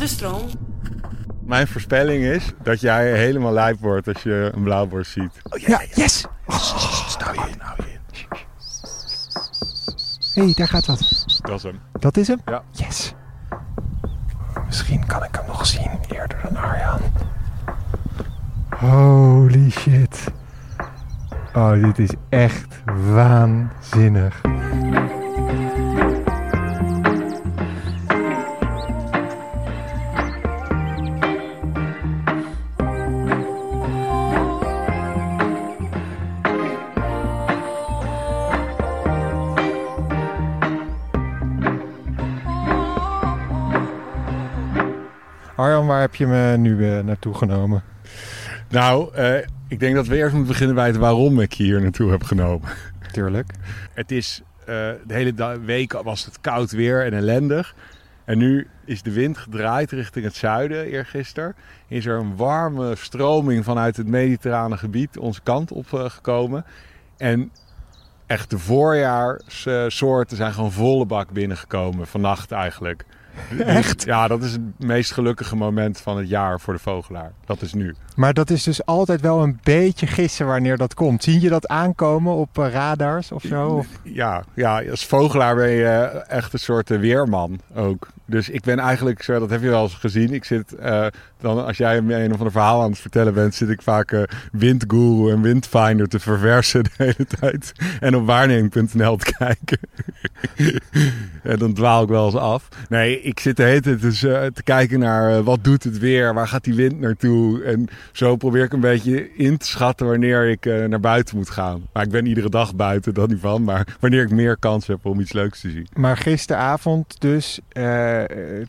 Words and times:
de 0.00 0.06
stroom. 0.06 0.48
Mijn 1.44 1.66
voorspelling 1.66 2.24
is 2.24 2.52
dat 2.62 2.80
jij 2.80 3.12
helemaal 3.12 3.52
lijp 3.52 3.80
wordt 3.80 4.08
als 4.08 4.22
je 4.22 4.50
een 4.54 4.62
blauwborst 4.62 5.12
ziet. 5.12 5.32
Ja, 5.66 5.82
yes! 5.94 6.24
Nou 7.18 7.34
je 7.34 7.50
in, 7.50 7.58
nou 7.58 7.74
je 7.76 7.92
in. 7.92 7.98
Hé, 10.34 10.42
hey, 10.42 10.52
daar 10.54 10.68
gaat 10.68 10.86
wat. 10.86 11.24
Dat 11.40 11.56
is 11.56 11.62
hem. 11.62 11.80
Dat 11.98 12.16
is 12.16 12.28
hem? 12.28 12.40
Ja. 12.44 12.62
Yes. 12.70 13.14
Misschien 14.66 15.06
kan 15.06 15.24
ik 15.24 15.34
hem 15.34 15.46
nog 15.46 15.66
zien 15.66 15.90
eerder 16.08 16.38
dan 16.42 16.56
Arjan. 16.56 17.00
Holy 18.70 19.70
shit. 19.70 20.26
Oh, 21.54 21.82
dit 21.82 21.98
is 21.98 22.10
echt 22.28 22.82
waanzinnig. 23.12 24.40
Waar 45.90 46.00
heb 46.00 46.14
je 46.14 46.26
me 46.26 46.56
nu 46.56 46.90
eh, 46.90 47.04
naartoe 47.04 47.34
genomen? 47.34 47.82
Nou, 48.68 49.14
eh, 49.14 49.36
ik 49.68 49.80
denk 49.80 49.94
dat 49.94 50.06
we 50.06 50.16
eerst 50.16 50.32
moeten 50.32 50.52
beginnen 50.52 50.76
bij 50.76 50.86
het 50.86 50.96
waarom 50.96 51.40
ik 51.40 51.52
je 51.52 51.62
hier 51.62 51.80
naartoe 51.80 52.10
heb 52.10 52.22
genomen. 52.22 52.68
Tuurlijk. 53.12 53.52
Het 53.94 54.10
is, 54.10 54.42
eh, 54.60 54.66
de 54.66 55.14
hele 55.14 55.60
week 55.64 55.92
was 55.92 56.24
het 56.24 56.40
koud 56.40 56.70
weer 56.70 57.04
en 57.04 57.12
ellendig. 57.12 57.74
En 58.24 58.38
nu 58.38 58.68
is 58.84 59.02
de 59.02 59.12
wind 59.12 59.38
gedraaid 59.38 59.90
richting 59.90 60.24
het 60.24 60.34
zuiden, 60.34 60.86
eergisteren. 60.86 61.54
Is 61.88 62.06
er 62.06 62.18
een 62.18 62.36
warme 62.36 62.96
stroming 62.96 63.64
vanuit 63.64 63.96
het 63.96 64.06
mediterrane 64.06 64.76
gebied 64.76 65.18
onze 65.18 65.40
kant 65.42 65.72
op 65.72 65.86
gekomen. 65.88 66.64
En 67.16 67.52
echt 68.26 68.50
de 68.50 68.58
voorjaarssoorten 68.58 70.36
zijn 70.36 70.52
gewoon 70.52 70.72
volle 70.72 71.06
bak 71.06 71.30
binnengekomen, 71.30 72.06
vannacht 72.06 72.52
eigenlijk. 72.52 73.04
Echt? 73.58 74.04
Ja, 74.04 74.28
dat 74.28 74.42
is 74.42 74.52
het 74.52 74.60
meest 74.78 75.12
gelukkige 75.12 75.56
moment 75.56 76.00
van 76.00 76.16
het 76.18 76.28
jaar 76.28 76.60
voor 76.60 76.72
de 76.74 76.78
vogelaar. 76.80 77.32
Dat 77.46 77.62
is 77.62 77.72
nu. 77.74 77.94
Maar 78.16 78.34
dat 78.34 78.50
is 78.50 78.62
dus 78.62 78.86
altijd 78.86 79.20
wel 79.20 79.42
een 79.42 79.58
beetje 79.62 80.06
gissen 80.06 80.46
wanneer 80.46 80.76
dat 80.76 80.94
komt. 80.94 81.22
Zie 81.24 81.40
je 81.40 81.48
dat 81.48 81.68
aankomen 81.68 82.34
op 82.34 82.58
eh, 82.58 82.70
radars 82.72 83.32
of 83.32 83.42
zo? 83.42 83.66
Of- 83.68 83.86
Ja, 84.02 84.42
ja, 84.54 84.82
als 84.90 85.06
vogelaar 85.06 85.54
ben 85.54 85.70
je 85.70 85.84
eh, 85.84 86.36
echt 86.36 86.52
een 86.52 86.58
soort 86.58 86.90
eh, 86.90 86.98
weerman 86.98 87.60
ook. 87.74 88.08
Dus 88.24 88.48
ik 88.48 88.60
ben 88.62 88.78
eigenlijk, 88.78 89.22
zo, 89.22 89.38
dat 89.38 89.50
heb 89.50 89.62
je 89.62 89.68
wel 89.68 89.82
eens 89.82 89.94
gezien. 89.94 90.32
Ik 90.32 90.44
zit, 90.44 90.74
dan, 91.40 91.64
als 91.66 91.76
jij 91.76 92.02
me 92.02 92.14
een 92.14 92.32
of 92.32 92.38
ander 92.38 92.52
verhaal 92.52 92.82
aan 92.82 92.90
het 92.90 92.98
vertellen 92.98 93.34
bent, 93.34 93.54
zit 93.54 93.68
ik 93.68 93.82
vaak 93.82 94.12
eh 94.12 94.22
Windguru 94.52 95.32
en 95.32 95.42
Windfinder 95.42 96.08
te 96.08 96.20
verversen 96.20 96.84
de 96.84 96.90
hele 96.96 97.26
tijd. 97.40 97.72
En 98.00 98.16
op 98.16 98.26
waarneming.nl 98.26 99.16
te 99.16 99.34
kijken. 99.38 99.78
en 101.42 101.58
dan 101.58 101.72
dwaal 101.72 102.02
ik 102.02 102.08
wel 102.08 102.26
eens 102.26 102.34
af. 102.34 102.68
Nee, 102.88 103.20
ik 103.20 103.40
zit 103.40 103.56
de 103.56 103.62
hele 103.62 103.80
tijd 103.80 104.00
dus, 104.00 104.22
eh, 104.22 104.46
te 104.46 104.62
kijken 104.62 104.98
naar 104.98 105.36
eh, 105.36 105.40
wat 105.40 105.64
doet 105.64 105.84
het 105.84 105.98
weer, 105.98 106.34
waar 106.34 106.48
gaat 106.48 106.64
die 106.64 106.74
wind 106.74 107.00
naartoe. 107.00 107.62
En 107.62 107.88
zo 108.12 108.36
probeer 108.36 108.64
ik 108.64 108.72
een 108.72 108.80
beetje 108.80 109.34
in 109.34 109.56
te 109.56 109.66
schatten 109.66 110.06
wanneer 110.06 110.48
ik 110.48 110.64
naar 110.64 111.00
buiten 111.00 111.36
moet 111.36 111.50
gaan. 111.50 111.82
Maar 111.92 112.02
ik 112.02 112.10
ben 112.10 112.26
iedere 112.26 112.50
dag 112.50 112.74
buiten, 112.74 113.14
dat 113.14 113.28
niet 113.28 113.40
van. 113.40 113.64
Maar 113.64 113.96
wanneer 114.00 114.22
ik 114.22 114.30
meer 114.30 114.56
kans 114.56 114.86
heb 114.86 115.06
om 115.06 115.20
iets 115.20 115.32
leuks 115.32 115.60
te 115.60 115.70
zien. 115.70 115.86
Maar 115.92 116.16
gisteravond 116.16 117.20
dus, 117.20 117.60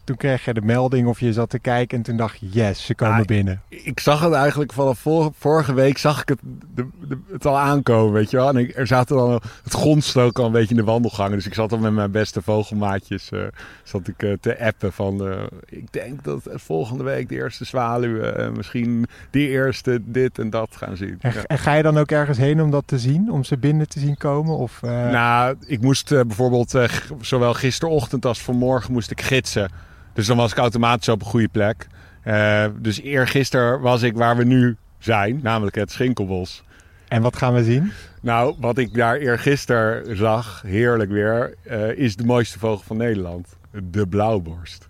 toen 0.03 0.17
kreeg 0.17 0.45
je 0.45 0.53
de 0.53 0.61
melding 0.61 1.07
of 1.07 1.19
je 1.19 1.33
zat 1.33 1.49
te 1.49 1.59
kijken 1.59 1.97
en 1.97 2.03
toen 2.03 2.17
dacht 2.17 2.39
je, 2.39 2.47
yes, 2.67 2.85
ze 2.85 2.95
komen 2.95 3.19
Ah, 3.19 3.25
binnen. 3.25 3.61
Ik 3.69 3.99
zag 3.99 4.21
het 4.21 4.33
eigenlijk 4.33 4.73
vanaf 4.73 4.99
vor- 4.99 5.31
vorige 5.37 5.73
week 5.73 5.97
zag 5.97 6.21
ik 6.21 6.29
het, 6.29 6.39
de, 6.75 6.87
de- 7.07 7.17
het 7.31 7.45
al 7.45 7.59
aankomen, 7.59 8.13
weet 8.13 8.31
je 8.31 8.37
wel. 8.37 8.49
En 8.49 8.57
ik, 8.57 8.75
er 8.77 8.87
zaten 8.87 9.17
al, 9.17 9.41
het 9.63 9.73
grondstook 9.73 10.39
al 10.39 10.45
een 10.45 10.51
beetje 10.51 10.69
in 10.69 10.75
de 10.75 10.83
wandelgangen. 10.83 11.35
Dus 11.37 11.45
ik 11.45 11.53
zat 11.53 11.71
al 11.71 11.77
met 11.77 11.93
mijn 11.93 12.11
beste 12.11 12.41
vogelmaatjes 12.41 13.29
eh, 13.31 13.39
zat 13.83 14.07
ik, 14.07 14.23
eh, 14.23 14.33
te 14.41 14.59
appen 14.59 14.93
van... 14.93 15.27
eh, 15.27 15.37
ik 15.65 15.93
denk 15.93 16.23
dat 16.23 16.41
volgende 16.53 17.03
week 17.03 17.29
de 17.29 17.35
eerste 17.35 17.65
zwaluwen, 17.65 18.53
misschien 18.55 19.05
die 19.29 19.47
eerste 19.49 19.99
dit 20.05 20.39
en 20.39 20.49
dat 20.49 20.75
gaan 20.75 20.97
zien. 20.97 21.17
En, 21.21 21.33
Ja. 21.33 21.41
en 21.45 21.57
ga 21.57 21.73
je 21.73 21.83
dan 21.83 21.97
ook 21.97 22.11
ergens 22.11 22.37
heen 22.37 22.61
om 22.61 22.71
dat 22.71 22.83
te 22.87 22.99
zien? 22.99 23.31
Om 23.31 23.43
ze 23.43 23.57
binnen 23.57 23.87
te 23.89 23.99
zien 23.99 24.17
komen? 24.17 24.57
Of, 24.57 24.81
Nou, 24.81 25.55
ik 25.65 25.81
moest 25.81 26.09
bijvoorbeeld 26.09 26.75
zowel 27.21 27.53
gisterochtend 27.53 28.25
als 28.25 28.41
vanmorgen 28.41 28.93
moest 28.93 29.11
ik 29.11 29.21
gidsen. 29.21 29.71
Dus 30.13 30.27
dan 30.27 30.37
was 30.37 30.51
ik 30.51 30.57
automatisch 30.57 31.09
op 31.09 31.21
een 31.21 31.27
goede 31.27 31.47
plek. 31.47 31.87
Eh, 32.21 32.65
dus 32.79 33.01
eergisteren 33.01 33.81
was 33.81 34.01
ik 34.01 34.15
waar 34.15 34.37
we 34.37 34.43
nu 34.43 34.75
zijn, 34.97 35.39
namelijk 35.43 35.75
het 35.75 35.91
Schinkelbos. 35.91 36.63
En 37.07 37.21
wat 37.21 37.35
gaan 37.35 37.53
we 37.53 37.63
zien? 37.63 37.91
Nou, 38.21 38.55
wat 38.59 38.77
ik 38.77 38.93
daar 38.93 39.15
eergisteren 39.15 40.17
zag, 40.17 40.61
heerlijk 40.65 41.11
weer, 41.11 41.55
eh, 41.63 41.97
is 41.97 42.15
de 42.15 42.25
mooiste 42.25 42.59
vogel 42.59 42.83
van 42.85 42.97
Nederland. 42.97 43.47
De 43.91 44.07
blauwborst. 44.07 44.87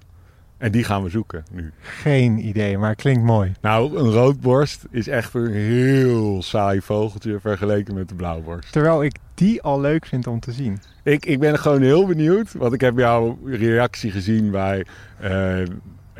En 0.57 0.71
die 0.71 0.83
gaan 0.83 1.03
we 1.03 1.09
zoeken 1.09 1.43
nu. 1.51 1.71
Geen 1.79 2.47
idee, 2.47 2.77
maar 2.77 2.89
het 2.89 3.01
klinkt 3.01 3.23
mooi. 3.23 3.51
Nou, 3.61 3.97
een 3.97 4.11
roodborst 4.11 4.85
is 4.89 5.07
echt 5.07 5.33
een 5.33 5.51
heel 5.51 6.41
saai 6.41 6.81
vogeltje 6.81 7.39
vergeleken 7.39 7.93
met 7.93 8.09
de 8.09 8.15
blauwborst. 8.15 8.71
Terwijl 8.71 9.03
ik 9.03 9.15
die 9.33 9.61
al 9.61 9.79
leuk 9.79 10.05
vind 10.05 10.27
om 10.27 10.39
te 10.39 10.51
zien. 10.51 10.79
Ik, 11.03 11.25
ik 11.25 11.39
ben 11.39 11.59
gewoon 11.59 11.81
heel 11.81 12.05
benieuwd, 12.05 12.53
want 12.53 12.73
ik 12.73 12.81
heb 12.81 12.97
jouw 12.97 13.39
reactie 13.45 14.11
gezien 14.11 14.51
bij 14.51 14.85
eh, 15.19 15.57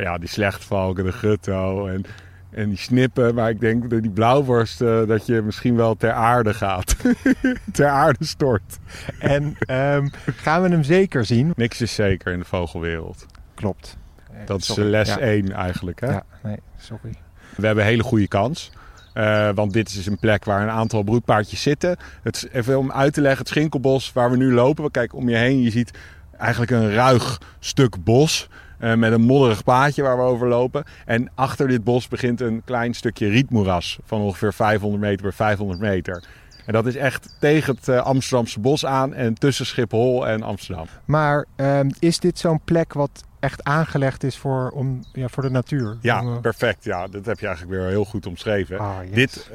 ja, 0.02 0.18
die 0.18 0.30
slechtvalken, 0.30 1.04
de 1.04 1.12
gutto 1.12 1.88
en, 1.88 2.04
en 2.52 2.70
die 2.70 2.78
snippen. 2.78 3.36
Maar 3.36 3.50
ik 3.50 3.60
denk 3.60 3.90
dat 3.90 4.02
die 4.02 4.12
blauwborst, 4.12 4.82
eh, 4.82 5.08
dat 5.08 5.26
je 5.26 5.42
misschien 5.42 5.76
wel 5.76 5.96
ter 5.96 6.12
aarde 6.12 6.54
gaat. 6.54 6.96
ter 7.74 7.88
aarde 7.88 8.26
stort. 8.26 8.78
En 9.20 9.56
ehm, 9.60 10.08
gaan 10.26 10.62
we 10.62 10.70
hem 10.70 10.84
zeker 10.84 11.26
zien? 11.26 11.52
Niks 11.56 11.82
is 11.82 11.94
zeker 11.96 12.34
in 12.34 12.40
de 12.40 12.46
vogelwereld. 12.46 13.26
Klopt. 13.56 13.98
Eh, 14.32 14.38
Dat 14.46 14.60
is 14.60 14.66
sorry. 14.66 14.90
les 14.90 15.08
Ja. 15.08 15.20
1 15.20 15.52
eigenlijk. 15.52 16.00
Hè? 16.00 16.08
Ja, 16.12 16.24
nee, 16.44 16.58
sorry. 16.78 17.14
We 17.56 17.66
hebben 17.66 17.84
een 17.84 17.90
hele 17.90 18.04
goede 18.04 18.28
kans. 18.28 18.72
Eh, 19.14 19.50
want 19.56 19.74
dit 19.74 19.88
is 19.88 19.94
dus 19.94 20.06
een 20.06 20.20
plek 20.20 20.46
waar 20.46 20.62
een 20.62 20.70
aantal 20.70 21.04
broedpaardjes 21.04 21.62
zitten. 21.62 21.98
Het, 22.24 22.36
is- 22.36 22.48
even 22.52 22.78
om 22.78 22.92
uit 22.92 23.14
te 23.14 23.22
leggen, 23.22 23.40
het 23.40 23.48
Schinkelbos 23.48 24.14
waar 24.14 24.32
we 24.32 24.38
nu 24.38 24.54
lopen. 24.54 24.84
We 24.84 24.92
kijken 24.92 25.18
om 25.18 25.30
je 25.30 25.36
heen. 25.36 25.62
Je 25.62 25.72
ziet 25.72 25.92
eigenlijk 26.38 26.72
een 26.72 26.94
ruig 26.94 27.42
stuk 27.60 28.04
bos. 28.04 28.50
Eh, 28.82 28.94
met 28.94 29.12
een 29.12 29.22
modderig 29.22 29.64
paadje 29.64 30.02
waar 30.02 30.18
we 30.18 30.24
over 30.24 30.48
lopen. 30.48 30.84
En 31.06 31.32
achter 31.36 31.68
dit 31.68 31.84
bos 31.84 32.08
begint 32.08 32.42
een 32.42 32.62
klein 32.66 32.94
stukje 32.94 33.28
rietmoeras. 33.28 34.00
Van 34.06 34.22
ongeveer 34.22 34.54
500 34.54 35.02
meter 35.02 35.22
bij 35.22 35.32
500 35.32 35.80
meter. 35.80 36.24
En 36.66 36.74
dat 36.74 36.86
is 36.86 36.96
echt 36.96 37.36
tegen 37.40 37.76
het 37.76 37.88
eh, 37.88 37.98
Amsterdamse 37.98 38.60
bos 38.60 38.86
aan. 38.86 39.14
En 39.14 39.34
tussen 39.34 39.66
Schiphol 39.66 40.28
en 40.28 40.44
Amsterdam. 40.44 40.86
Maar 41.06 41.46
ehm, 41.56 41.90
is 42.00 42.20
dit 42.20 42.40
zo'n 42.40 42.60
plek 42.64 42.94
wat 42.94 43.24
echt 43.40 43.64
aangelegd 43.64 44.24
is 44.24 44.38
voor, 44.38 44.70
om, 44.70 45.00
ja, 45.14 45.28
voor 45.28 45.44
de 45.44 45.50
natuur? 45.50 45.98
Ja, 46.02 46.22
Om, 46.22 46.36
eh, 46.36 46.42
perfect. 46.42 46.84
Ja, 46.84 47.08
dat 47.08 47.26
heb 47.26 47.40
je 47.40 47.48
eigenlijk 47.48 47.78
weer 47.80 47.90
heel 47.90 48.06
goed 48.06 48.26
omschreven. 48.26 48.80
ah, 48.80 48.98
yes. 49.04 49.14
Dit 49.14 49.52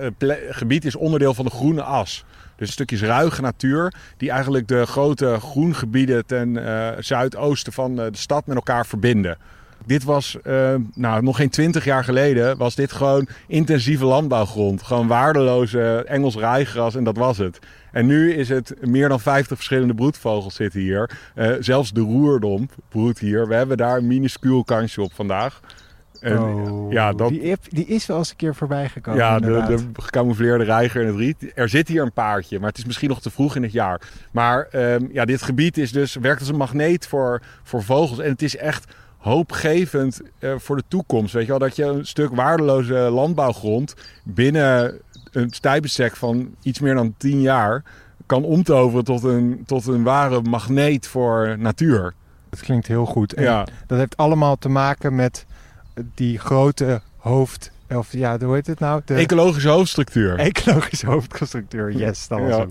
gebied 0.51 0.85
is 0.85 0.97
onderdeel 0.97 1.35
van 1.35 1.45
de 1.45 1.51
groene 1.51 1.83
as. 1.83 2.25
Dus 2.57 2.73
stukjes 2.73 3.03
ruige 3.03 3.41
natuur 3.41 3.95
die 4.17 4.31
eigenlijk 4.31 4.69
de 4.69 4.87
grote 4.87 5.37
groengebieden 5.41 6.27
ten 6.27 6.67
eh, 6.67 6.89
zuidoosten 6.99 7.73
van 7.73 8.01
eh, 8.01 8.07
de 8.11 8.19
stad 8.19 8.47
met 8.47 8.57
elkaar 8.57 8.87
verbinden. 8.87 9.39
Dit 9.87 10.05
was, 10.05 10.37
eh, 10.43 10.75
nou 10.95 11.23
nog 11.23 11.37
geen 11.37 11.51
twintig 11.51 11.85
jaar 11.85 12.05
geleden, 12.05 12.57
was 12.57 12.75
dit 12.75 12.93
gewoon 12.93 13.29
intensieve 13.47 14.05
landbouwgrond. 14.05 14.83
Gewoon 14.83 15.07
waardeloze 15.07 16.05
Engels 16.07 16.37
rijgras 16.37 16.95
en 16.95 17.05
dat 17.05 17.17
was 17.17 17.39
het. 17.39 17.59
En 17.93 18.07
nu 18.07 18.33
is 18.33 18.49
het 18.49 18.75
meer 18.81 19.09
dan 19.09 19.21
50 19.21 19.57
verschillende 19.57 19.95
broedvogels 19.95 20.55
zitten 20.55 20.81
hier. 20.81 21.11
Zelfs 21.61 21.93
de 21.93 22.01
roerdomp 22.01 22.73
broedt 22.89 23.19
hier. 23.19 23.49
We 23.49 23.55
hebben 23.55 23.77
daar 23.77 23.97
een 23.97 24.07
minuscuul 24.07 24.65
kansje 24.65 25.03
op 25.03 25.13
vandaag. 25.15 25.61
En, 26.21 26.39
Oh, 26.39 26.93
ja, 26.93 27.13
dat, 27.13 27.29
die, 27.29 27.57
die 27.69 27.87
is 27.87 28.07
wel 28.07 28.19
eens 28.19 28.31
een 28.31 28.37
keer 28.37 28.55
voorbij 28.55 28.89
gekomen. 28.89 29.21
ja, 29.21 29.39
de, 29.39 29.65
de 29.67 30.03
gecamoufleerde 30.03 30.65
reiger 30.65 31.01
in 31.01 31.07
het 31.07 31.17
riet. 31.17 31.53
Er 31.55 31.69
zit 31.69 31.89
hier 31.89 32.03
een 32.03 32.13
paardje, 32.13 32.59
maar 32.59 32.69
het 32.69 32.79
is 32.79 32.85
misschien 32.85 33.09
nog 33.09 33.21
te 33.21 33.31
vroeg 33.31 33.57
in 33.57 33.63
het 33.63 33.73
jaar. 33.73 34.01
Maar 34.31 34.69
ehm, 34.71 35.05
ja, 35.13 35.25
dit 35.25 35.43
gebied 35.43 35.79
is 35.79 35.93
dus, 35.93 36.15
werkt 36.15 36.41
als 36.41 36.49
een 36.49 36.57
magneet 36.57 37.07
voor, 37.07 37.43
voor 37.63 37.83
vogels. 37.83 38.19
En 38.19 38.31
het 38.31 38.43
is 38.43 38.57
echt 38.57 38.85
hoopgevend 39.19 40.21
eh, 40.39 40.53
voor 40.57 40.77
de 40.77 40.85
toekomst. 40.89 41.33
Weet 41.33 41.43
je 41.43 41.49
wel, 41.51 41.59
dat 41.59 41.77
je 41.77 41.85
een 41.85 42.07
stuk 42.07 42.35
waardeloze 42.35 42.95
landbouwgrond 42.95 43.95
binnen 44.25 45.01
een 45.33 45.51
tijdsbestek 45.51 46.17
van 46.17 46.55
iets 46.63 46.81
meer 46.81 46.95
dan 46.95 47.15
10 47.17 47.41
jaar 47.41 47.83
kan 48.27 48.45
omtoveren 48.45 49.05
tot 49.05 49.23
een, 49.23 49.63
tot 49.67 49.87
een 49.87 50.03
ware 50.03 50.41
magneet 50.43 51.07
voor 51.07 51.57
natuur. 51.59 52.13
Dat 52.51 52.61
klinkt 52.61 52.87
heel 52.87 53.07
goed. 53.07 53.33
En 53.35 53.43
Ja. 53.43 53.67
Dat 53.87 53.99
heeft 53.99 54.17
allemaal 54.17 54.57
te 54.57 54.69
maken 54.69 55.15
met 55.15 55.46
die 56.15 56.39
grote 56.39 57.01
hoofd 57.17 57.71
of 57.89 58.13
ja, 58.13 58.39
hoe 58.39 58.55
heet 58.55 58.67
het 58.67 58.79
nou? 58.81 59.03
De 59.05 59.15
Ecologische 59.15 59.69
hoofdstructuur. 59.69 60.39
ecologische 60.39 61.07
hoofdstructuur. 61.07 61.93
Yes, 61.97 62.29
dat 62.29 62.41
was 62.41 62.49
Ja. 62.49 62.67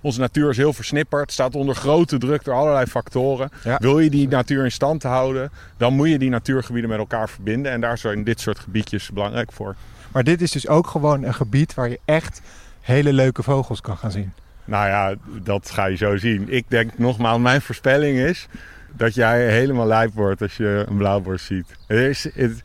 Onze 0.00 0.20
natuur 0.20 0.50
is 0.50 0.56
heel 0.56 0.72
versnipperd, 0.72 1.32
staat 1.32 1.54
onder 1.54 1.74
grote 1.74 2.18
druk 2.18 2.44
door 2.44 2.54
allerlei 2.54 2.86
factoren. 2.86 3.50
Ja. 3.64 3.78
Wil 3.80 3.98
je 4.00 4.10
die 4.10 4.28
natuur 4.28 4.64
in 4.64 4.72
stand 4.72 5.02
houden, 5.02 5.50
dan 5.76 5.94
moet 5.94 6.08
je 6.08 6.18
die 6.18 6.30
natuurgebieden 6.30 6.90
met 6.90 6.98
elkaar 6.98 7.28
verbinden. 7.28 7.72
En 7.72 7.80
daar 7.80 7.98
zijn 7.98 8.24
dit 8.24 8.40
soort 8.40 8.58
gebiedjes 8.58 9.10
belangrijk 9.10 9.52
voor. 9.52 9.74
Maar 10.12 10.24
dit 10.24 10.42
is 10.42 10.50
dus 10.50 10.68
ook 10.68 10.86
gewoon 10.86 11.22
een 11.22 11.34
gebied 11.34 11.74
waar 11.74 11.88
je 11.88 12.00
echt 12.04 12.40
hele 12.80 13.12
leuke 13.12 13.42
vogels 13.42 13.80
kan 13.80 13.96
gaan 13.96 14.10
zien. 14.10 14.32
Nou 14.64 14.86
ja, 14.86 15.14
dat 15.42 15.70
ga 15.70 15.84
je 15.84 15.96
zo 15.96 16.16
zien. 16.16 16.52
Ik 16.52 16.64
denk 16.68 16.98
nogmaals, 16.98 17.40
mijn 17.40 17.60
voorspelling 17.62 18.18
is 18.18 18.48
dat 18.96 19.14
jij 19.14 19.50
helemaal 19.50 19.86
lijp 19.86 20.14
wordt 20.14 20.42
als 20.42 20.56
je 20.56 20.84
een 20.88 20.96
blauwborst 20.96 21.46
ziet. 21.46 21.76
Is, 21.86 22.28
het, 22.34 22.62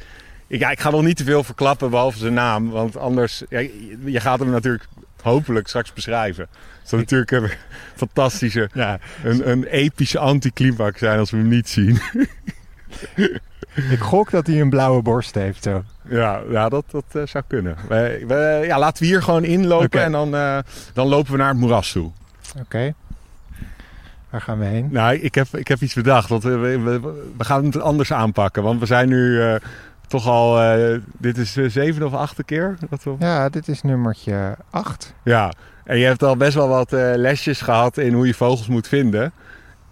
ik, 0.47 0.59
ja, 0.59 0.69
ik 0.71 0.79
ga 0.79 0.89
nog 0.89 1.03
niet 1.03 1.17
te 1.17 1.23
veel 1.23 1.43
verklappen 1.43 1.89
behalve 1.89 2.17
zijn 2.17 2.33
naam, 2.33 2.69
want 2.69 2.97
anders, 2.97 3.43
ja, 3.49 3.59
je 4.05 4.19
gaat 4.19 4.39
hem 4.39 4.49
natuurlijk 4.49 4.85
hopelijk 5.21 5.67
straks 5.67 5.93
beschrijven. 5.93 6.47
Het 6.79 6.89
zou 6.89 7.01
natuurlijk 7.01 7.31
een 7.31 7.49
fantastische, 8.05 8.69
Ja, 8.73 8.99
een, 9.23 9.49
een 9.49 9.63
epische 9.63 10.19
anticlimax 10.19 10.99
zijn 10.99 11.19
als 11.19 11.31
we 11.31 11.37
hem 11.37 11.47
niet 11.47 11.69
zien. 11.69 11.99
ik 13.95 13.99
gok 13.99 14.31
dat 14.31 14.47
hij 14.47 14.61
een 14.61 14.69
blauwe 14.69 15.01
borst 15.01 15.35
heeft 15.35 15.63
zo. 15.63 15.83
Ja, 16.09 16.41
ja 16.49 16.69
dat, 16.69 16.85
dat 16.91 17.05
eh, 17.11 17.21
zou 17.25 17.43
kunnen. 17.47 17.77
Ja, 18.67 18.79
laten 18.79 19.03
we 19.03 19.09
hier 19.09 19.23
gewoon 19.23 19.43
inlopen 19.43 20.03
en 20.03 20.11
dan, 20.11 20.35
eh, 20.35 20.57
dan 20.93 21.07
lopen 21.07 21.31
we 21.31 21.37
naar 21.37 21.49
het 21.49 21.57
moeras 21.57 21.91
toe. 21.91 22.11
Oké. 22.59 22.93
Waar 24.31 24.41
gaan 24.41 24.59
we 24.59 24.65
heen? 24.65 24.87
Nou, 24.91 25.15
ik 25.15 25.35
heb, 25.35 25.47
ik 25.51 25.67
heb 25.67 25.81
iets 25.81 25.93
bedacht. 25.93 26.29
Want 26.29 26.43
we, 26.43 26.57
we, 27.37 27.43
gaan 27.43 27.65
het 27.65 27.79
anders 27.81 28.13
aanpakken. 28.13 28.63
Want 28.63 28.79
we 28.79 28.85
zijn 28.85 29.09
nu 29.09 29.41
eh, 29.41 29.55
toch 30.07 30.27
al... 30.27 30.61
eh, 30.61 30.97
dit 31.17 31.37
is 31.37 31.53
de 31.53 31.69
zevende 31.69 32.05
of 32.05 32.13
achtste 32.13 32.43
keer? 32.43 32.77
Dat 32.89 33.03
we... 33.03 33.15
Ja, 33.19 33.49
dit 33.49 33.67
is 33.67 33.81
nummertje 33.81 34.55
8. 34.69 35.13
Ja. 35.23 35.51
En 35.83 35.97
je 35.97 36.05
hebt 36.05 36.23
al 36.23 36.35
best 36.37 36.53
wel 36.53 36.67
wat 36.67 36.93
eh, 36.93 37.11
lesjes 37.15 37.61
gehad 37.61 37.97
in 37.97 38.13
hoe 38.13 38.27
je 38.27 38.33
vogels 38.33 38.67
moet 38.67 38.87
vinden. 38.87 39.31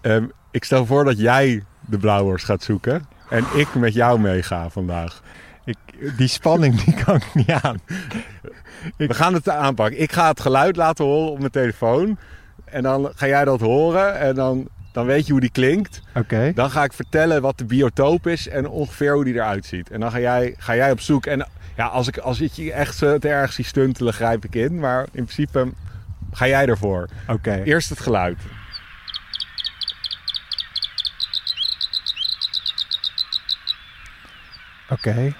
Ehm, 0.00 0.24
ik 0.50 0.64
stel 0.64 0.86
voor 0.86 1.04
dat 1.04 1.18
jij 1.18 1.62
de 1.80 1.98
blauwers 1.98 2.42
gaat 2.44 2.62
zoeken. 2.62 3.06
En 3.28 3.44
ik 3.54 3.74
met 3.74 3.94
jou 3.94 4.20
meega 4.20 4.68
vandaag. 4.68 5.22
Ik, 5.64 5.76
die 6.16 6.28
spanning 6.28 6.82
die 6.82 6.94
kan 7.04 7.14
ik 7.16 7.34
niet 7.34 7.50
aan. 7.50 7.76
Ik- 8.96 9.08
We 9.08 9.14
gaan 9.14 9.34
het 9.34 9.48
aanpakken. 9.48 10.00
Ik 10.00 10.12
ga 10.12 10.28
het 10.28 10.40
geluid 10.40 10.76
laten 10.76 11.04
horen 11.04 11.30
op 11.30 11.38
mijn 11.38 11.50
telefoon. 11.50 12.18
En 12.70 12.82
dan 12.82 13.12
ga 13.14 13.26
jij 13.26 13.44
dat 13.44 13.60
horen. 13.60 14.18
En 14.18 14.34
dan, 14.34 14.68
dan 14.92 15.06
weet 15.06 15.26
je 15.26 15.32
hoe 15.32 15.40
die 15.40 15.50
klinkt. 15.50 16.02
Oké. 16.14 16.52
Dan 16.54 16.70
ga 16.70 16.84
ik 16.84 16.92
vertellen 16.92 17.42
wat 17.42 17.58
de 17.58 17.64
biotoop 17.64 18.26
is 18.26 18.48
en 18.48 18.68
ongeveer 18.68 19.14
hoe 19.14 19.24
die 19.24 19.34
eruit 19.34 19.66
ziet. 19.66 19.90
En 19.90 20.00
dan 20.00 20.10
ga 20.10 20.20
jij, 20.20 20.54
ga 20.58 20.76
jij 20.76 20.90
op 20.90 21.00
zoek. 21.00 21.26
En 21.26 21.46
ja, 21.76 21.86
als 21.86 22.08
ik, 22.08 22.18
als 22.18 22.40
ik 22.40 22.52
je 22.52 22.72
echt 22.72 23.02
eh, 23.02 23.14
te 23.14 23.28
erg 23.28 23.52
zie 23.52 23.64
stuntelen, 23.64 24.12
grijp 24.12 24.44
ik 24.44 24.54
in. 24.54 24.78
Maar 24.78 25.00
in 25.00 25.24
principe 25.24 25.72
ga 26.32 26.46
jij 26.46 26.66
ervoor. 26.66 27.08
Oké. 27.28 27.62
Eerst 27.64 27.88
het 27.88 28.00
geluid. 28.00 28.38
Oké. 34.88 35.34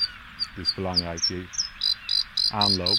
Dit 0.54 0.66
is 0.66 0.74
belangrijk, 0.74 1.26
die 1.26 1.48
aanloop. 2.52 2.98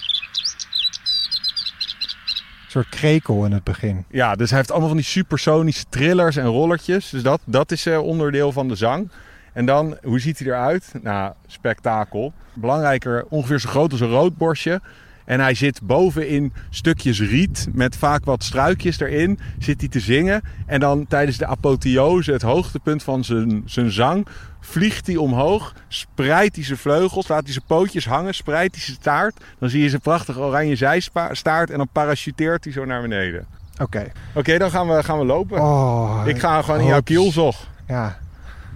Soort 2.72 2.88
krekel 2.88 3.44
in 3.44 3.52
het 3.52 3.64
begin. 3.64 4.04
Ja, 4.10 4.34
dus 4.34 4.48
hij 4.48 4.58
heeft 4.58 4.70
allemaal 4.70 4.88
van 4.88 4.96
die 4.96 5.06
supersonische 5.06 5.84
trillers 5.88 6.36
en 6.36 6.46
rollertjes. 6.46 7.10
Dus 7.10 7.22
dat, 7.22 7.40
dat 7.44 7.70
is 7.70 7.86
eh, 7.86 8.02
onderdeel 8.02 8.52
van 8.52 8.68
de 8.68 8.74
zang. 8.74 9.10
En 9.52 9.66
dan, 9.66 9.96
hoe 10.02 10.20
ziet 10.20 10.38
hij 10.38 10.48
eruit? 10.48 10.92
Nou, 11.02 11.32
spektakel. 11.46 12.32
Belangrijker, 12.52 13.24
ongeveer 13.28 13.60
zo 13.60 13.68
groot 13.68 13.90
als 13.90 14.00
een 14.00 14.08
roodborstje. 14.08 14.80
En 15.24 15.40
hij 15.40 15.54
zit 15.54 15.80
boven 15.82 16.28
in 16.28 16.52
stukjes 16.70 17.20
riet 17.20 17.68
met 17.72 17.96
vaak 17.96 18.24
wat 18.24 18.44
struikjes 18.44 19.00
erin. 19.00 19.38
Zit 19.58 19.80
hij 19.80 19.88
te 19.88 20.00
zingen. 20.00 20.42
En 20.66 20.80
dan 20.80 21.06
tijdens 21.06 21.38
de 21.38 21.46
apotheose, 21.46 22.32
het 22.32 22.42
hoogtepunt 22.42 23.02
van 23.02 23.24
zijn, 23.24 23.62
zijn 23.64 23.90
zang, 23.90 24.26
vliegt 24.60 25.06
hij 25.06 25.16
omhoog. 25.16 25.74
Spreidt 25.88 26.56
hij 26.56 26.64
zijn 26.64 26.78
vleugels, 26.78 27.28
laat 27.28 27.42
hij 27.42 27.52
zijn 27.52 27.64
pootjes 27.66 28.06
hangen, 28.06 28.34
spreidt 28.34 28.74
hij 28.74 28.84
zijn 28.84 28.96
staart. 29.00 29.44
Dan 29.58 29.68
zie 29.68 29.82
je 29.82 29.88
zijn 29.88 30.00
prachtige 30.00 30.40
oranje 30.40 30.76
zijstaart 30.76 31.70
en 31.70 31.78
dan 31.78 31.88
parachuteert 31.92 32.64
hij 32.64 32.72
zo 32.72 32.84
naar 32.84 33.02
beneden. 33.02 33.46
Oké. 33.80 34.12
Oké, 34.34 34.58
dan 34.58 34.70
gaan 34.70 34.88
we, 34.88 35.02
gaan 35.02 35.18
we 35.18 35.24
lopen. 35.24 35.60
Oh. 35.60 36.22
ik 36.24 36.38
ga 36.38 36.62
gewoon 36.62 36.80
in 36.80 36.86
jouw 36.86 37.02
kielzog. 37.02 37.68
Ja. 37.86 38.18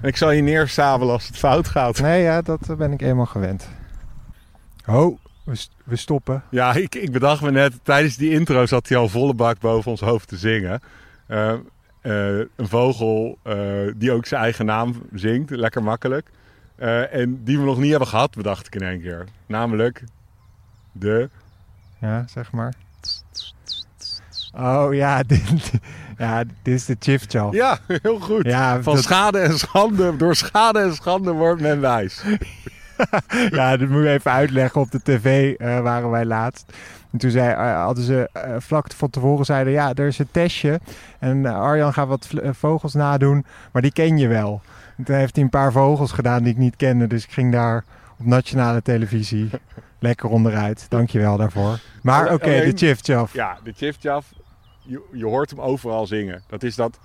En 0.01 0.09
ik 0.09 0.17
zal 0.17 0.31
je 0.31 0.43
neerstabelen 0.43 1.13
als 1.13 1.27
het 1.27 1.37
fout 1.37 1.69
gaat. 1.69 2.01
Nee, 2.01 2.23
ja, 2.23 2.43
dat 2.43 2.77
ben 2.79 2.93
ik 2.93 3.03
eenmaal 3.03 3.27
gewend. 3.27 3.69
Oh, 4.87 5.19
we, 5.47 5.55
st- 5.55 5.71
we 5.85 5.97
stoppen. 5.97 6.43
Ja, 6.51 6.75
ik, 6.75 6.95
ik 6.95 7.13
bedacht 7.13 7.43
me 7.43 7.51
net, 7.51 7.73
tijdens 7.83 8.17
die 8.17 8.31
intro 8.31 8.67
zat 8.67 8.89
hij 8.89 8.99
al 8.99 9.09
volle 9.09 9.35
bak 9.35 9.59
boven 9.61 9.91
ons 9.91 10.01
hoofd 10.01 10.29
te 10.29 10.37
zingen. 10.37 10.81
Eh, 11.27 11.53
eh, 11.53 11.59
een 12.57 12.69
vogel 12.69 13.39
eh, 13.43 13.57
die 13.97 14.13
ook 14.13 14.27
zijn 14.27 14.43
eigen 14.43 14.67
naam 14.67 14.95
zingt, 15.15 15.51
lekker 15.51 15.83
makkelijk. 15.83 16.27
En 17.11 17.41
die 17.45 17.59
we 17.59 17.65
nog 17.65 17.79
niet 17.79 17.91
hebben 17.91 18.09
gehad, 18.09 18.35
bedacht 18.35 18.67
ik 18.67 18.75
in 18.75 18.87
één 18.87 19.01
keer. 19.01 19.25
Namelijk 19.47 20.05
de... 20.93 21.29
Ja, 22.01 22.25
zeg 22.29 22.53
maar. 22.53 22.75
Oh 24.55 24.89
ja, 24.95 25.23
dit, 25.27 25.73
ja, 26.19 26.45
dit 26.63 26.75
is 26.75 26.85
de 26.85 26.97
Chifchal. 26.99 27.55
Ja, 27.55 27.79
heel 27.87 28.21
goed. 28.21 28.45
Ja, 28.45 28.83
Van 28.83 28.95
dat- 28.95 29.03
schade 29.05 29.39
en 29.39 29.59
schande, 29.59 30.17
door 30.17 30.35
schade 30.37 30.79
en 30.79 30.95
schande 30.95 31.33
wordt 31.33 31.61
men 31.61 31.81
wijs. 31.81 32.23
ja, 33.51 33.77
dat 33.77 33.89
moet 33.89 34.03
je 34.03 34.09
even 34.09 34.31
uitleggen. 34.31 34.81
Op 34.81 34.91
de 34.91 35.03
tv 35.03 35.55
eh, 35.55 35.81
waren 35.81 36.11
wij 36.11 36.25
laatst. 36.25 36.73
En 37.13 37.19
toen 37.19 37.31
zei, 37.31 37.53
eh, 37.53 37.85
hadden 37.85 38.05
ze 38.05 38.29
eh, 38.33 38.55
vlak 38.59 38.93
van 38.93 39.11
tevoren 39.11 39.45
zeiden, 39.45 39.73
ja, 39.73 39.95
er 39.95 40.07
is 40.07 40.19
een 40.19 40.31
testje. 40.31 40.81
En 41.19 41.47
Arjan 41.47 41.93
gaat 41.93 42.09
wat 42.09 42.29
vogels 42.51 42.95
nadoen, 42.95 43.45
maar 43.73 43.83
die 43.83 43.93
ken 43.93 44.19
je 44.19 44.29
wel. 44.29 44.61
En 44.97 45.05
toen 45.05 45.17
heeft 45.17 45.35
hij 45.35 45.45
een 45.45 45.51
paar 45.51 45.73
vogels 45.73 46.13
gedaan 46.13 46.43
die 46.43 46.53
ik 46.53 46.59
niet 46.59 46.77
kende. 46.77 47.07
Dus 47.07 47.25
ik 47.25 47.31
ging 47.31 47.53
daar 47.53 47.85
op 48.19 48.27
nationale 48.27 48.83
televisie 48.83 49.51
lekker 49.99 50.29
onderuit. 50.29 50.87
Dankjewel 50.89 51.37
daarvoor. 51.37 51.79
Maar 52.03 52.33
oké, 52.33 52.45
Alleen- 52.45 52.71
de 52.71 52.77
Chifchaf. 52.77 53.33
Ja, 53.33 53.59
de 53.65 53.73
Chifchaf, 53.77 54.33
je, 54.83 55.01
je 55.13 55.25
hoort 55.25 55.51
hem 55.51 55.61
overal 55.61 56.07
zingen. 56.07 56.43
Dat 56.47 56.63
is 56.63 56.75
dat, 56.75 56.99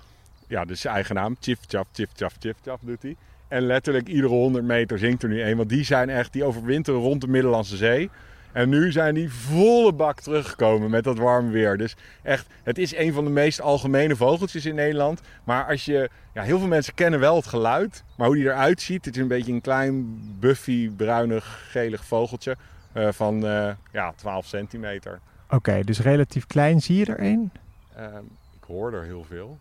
ja, 0.46 0.64
dus 0.64 0.80
zijn 0.80 0.94
eigen 0.94 1.14
naam. 1.14 1.36
Chifchaf, 1.40 1.86
Chifchaf, 1.92 2.34
Chifchaf 2.38 2.80
doet 2.82 3.02
hij. 3.02 3.16
En 3.52 3.62
letterlijk 3.62 4.08
iedere 4.08 4.32
100 4.34 4.64
meter 4.64 4.98
zingt 4.98 5.22
er 5.22 5.28
nu 5.28 5.42
één. 5.42 5.56
Want 5.56 5.68
die 5.68 5.84
zijn 5.84 6.08
echt, 6.10 6.32
die 6.32 6.44
overwinteren 6.44 7.00
rond 7.00 7.20
de 7.20 7.28
Middellandse 7.28 7.76
Zee. 7.76 8.10
En 8.52 8.68
nu 8.68 8.92
zijn 8.92 9.14
die 9.14 9.32
volle 9.32 9.92
bak 9.92 10.20
teruggekomen 10.20 10.90
met 10.90 11.04
dat 11.04 11.18
warme 11.18 11.50
weer. 11.50 11.76
Dus 11.76 11.96
echt, 12.22 12.46
het 12.62 12.78
is 12.78 12.94
een 12.96 13.12
van 13.12 13.24
de 13.24 13.30
meest 13.30 13.60
algemene 13.60 14.16
vogeltjes 14.16 14.66
in 14.66 14.74
Nederland. 14.74 15.20
Maar 15.44 15.66
als 15.66 15.84
je, 15.84 16.10
ja, 16.34 16.42
heel 16.42 16.58
veel 16.58 16.68
mensen 16.68 16.94
kennen 16.94 17.20
wel 17.20 17.36
het 17.36 17.46
geluid. 17.46 18.04
Maar 18.16 18.26
hoe 18.26 18.36
die 18.36 18.44
eruit 18.44 18.80
ziet, 18.80 19.04
het 19.04 19.14
is 19.16 19.22
een 19.22 19.28
beetje 19.28 19.52
een 19.52 19.60
klein, 19.60 20.20
buffy, 20.40 20.90
bruinig, 20.90 21.66
gelig 21.70 22.04
vogeltje. 22.04 22.56
eh, 22.92 23.08
van 23.12 23.46
eh, 23.46 23.72
ja, 23.92 24.12
12 24.16 24.46
centimeter. 24.46 25.20
Oké, 25.48 25.80
dus 25.84 26.00
relatief 26.00 26.46
klein. 26.46 26.80
Zie 26.80 26.96
je 26.96 27.04
er 27.04 27.18
één? 27.18 27.52
Ehm, 27.96 28.24
ik 28.56 28.64
hoor 28.66 28.92
er 28.94 29.02
heel 29.02 29.24
veel. 29.24 29.58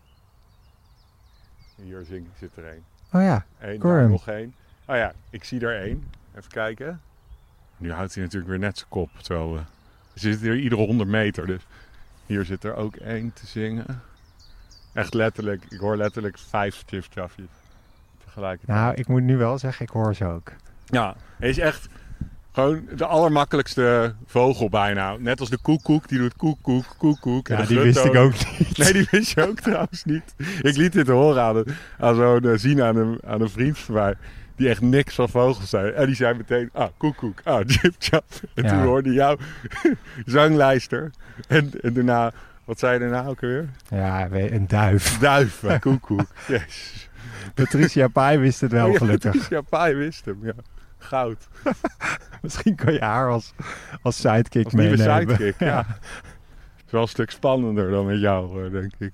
Hier 1.76 2.06
zit 2.40 2.56
er 2.56 2.66
één. 2.66 2.91
Oh 3.14 3.22
ja, 3.22 3.46
Eén, 3.60 3.80
daar 3.80 4.10
nog 4.10 4.28
één. 4.28 4.54
Oh 4.86 4.96
ja, 4.96 5.14
ik 5.30 5.44
zie 5.44 5.60
er 5.60 5.82
één. 5.82 6.10
Even 6.36 6.52
kijken. 6.52 7.02
Nu 7.78 7.92
houdt 7.92 8.14
hij 8.14 8.24
natuurlijk 8.24 8.52
weer 8.52 8.60
net 8.60 8.78
zijn 8.78 8.90
kop. 8.90 9.10
Terwijl 9.22 9.54
we... 9.54 9.60
Er 10.14 10.20
zit 10.20 10.40
hier 10.40 10.56
iedere 10.56 10.86
100 10.86 11.10
meter. 11.10 11.46
Dus 11.46 11.62
hier 12.26 12.46
zit 12.46 12.64
er 12.64 12.76
ook 12.76 12.96
één 12.96 13.34
te 13.34 13.48
zingen. 13.48 14.02
Echt 14.94 15.14
letterlijk. 15.14 15.66
Ik 15.70 15.80
hoor 15.80 15.98
letterlijk 15.98 16.38
vijf 16.38 16.84
chifchafjes. 16.86 17.50
Tegelijkertijd. 18.24 18.78
nou, 18.78 18.94
ik 18.96 19.08
moet 19.08 19.22
nu 19.22 19.38
wel 19.38 19.58
zeggen, 19.58 19.86
ik 19.86 19.92
hoor 19.92 20.16
ze 20.16 20.26
ook. 20.26 20.52
Ja, 20.86 21.16
hij 21.38 21.50
is 21.50 21.58
echt 21.58 21.88
gewoon 22.52 22.88
de 22.96 23.06
allermakkelijkste 23.06 24.14
vogel 24.26 24.70
bijna. 24.70 25.16
Net 25.20 25.40
als 25.40 25.50
de 25.50 25.58
koekoek. 25.62 26.08
Die 26.08 26.18
doet 26.20 26.36
koekoek, 26.36 26.86
koekoek. 26.98 27.48
Ja, 27.48 27.62
die 27.66 27.80
wist 27.80 28.06
ik 28.06 28.16
ook 28.16 28.34
niet. 28.34 28.78
Nee, 28.78 28.94
die 28.94 29.08
wist 29.12 29.32
je 29.34 29.48
ook 29.50 29.60
trouwens 29.60 30.04
niet. 30.04 30.36
Ik 30.62 30.76
liet 30.78 30.94
dit 30.94 31.08
horen 31.08 31.42
aan, 31.44 31.56
een- 31.56 31.68
aan 32.00 32.16
zo'n 32.16 32.44
eh, 32.44 32.52
zien 32.58 32.82
aan 32.82 32.96
een, 32.96 33.20
aan 33.26 33.42
een 33.42 33.50
vriend 33.50 33.78
van 33.80 33.94
mij. 33.96 34.14
Die 34.56 34.70
echt 34.70 34.82
niks 34.82 35.16
van 35.16 35.30
vogels 35.30 35.70
zei. 35.70 35.92
En 35.92 36.06
die 36.06 36.16
zei 36.16 36.38
meteen, 36.38 36.70
ah, 36.74 36.88
koekoek, 36.98 37.42
ah, 37.44 37.60
chip 37.68 37.94
chap. 38.00 38.24
En 38.54 38.64
Ja. 38.64 38.70
toen 38.70 38.82
hoorde 38.84 39.14
jou 39.14 39.40
zanglijster. 40.26 41.12
En, 41.48 41.72
en 41.82 41.94
daarna, 41.94 42.32
wat 42.66 42.80
zei 42.80 42.94
je 42.94 43.00
daarna 43.00 43.26
ook 43.26 43.40
weer? 43.42 43.70
Ja, 43.90 44.28
een 44.32 44.68
duif. 44.68 45.18
Duif, 45.20 45.64
koekoek. 45.80 46.26
Yes. 46.48 47.08
Patricia 47.54 48.08
Pai 48.08 48.38
wist 48.38 48.62
het 48.62 48.72
wel, 48.72 48.88
ja, 48.88 48.98
gelukkig. 48.98 49.50
Ja, 49.50 49.62
paai 49.62 49.96
wist 49.96 50.26
hem, 50.26 50.40
ja. 50.44 50.54
Goud. 51.02 51.48
Misschien 52.42 52.76
kan 52.76 52.94
je 52.94 53.00
haar 53.00 53.30
als, 53.30 53.54
als 54.02 54.16
sidekick 54.22 54.66
Als 54.66 54.74
nieuwe 54.74 54.98
meenemen. 54.98 55.36
sidekick, 55.36 55.60
ja. 55.60 55.86
Is 56.86 56.92
wel 56.92 57.02
een 57.02 57.08
stuk 57.08 57.32
spannender 57.32 57.92
dan 57.92 58.06
met 58.06 58.20
jou, 58.20 58.70
denk 58.70 58.92
ik. 58.98 59.14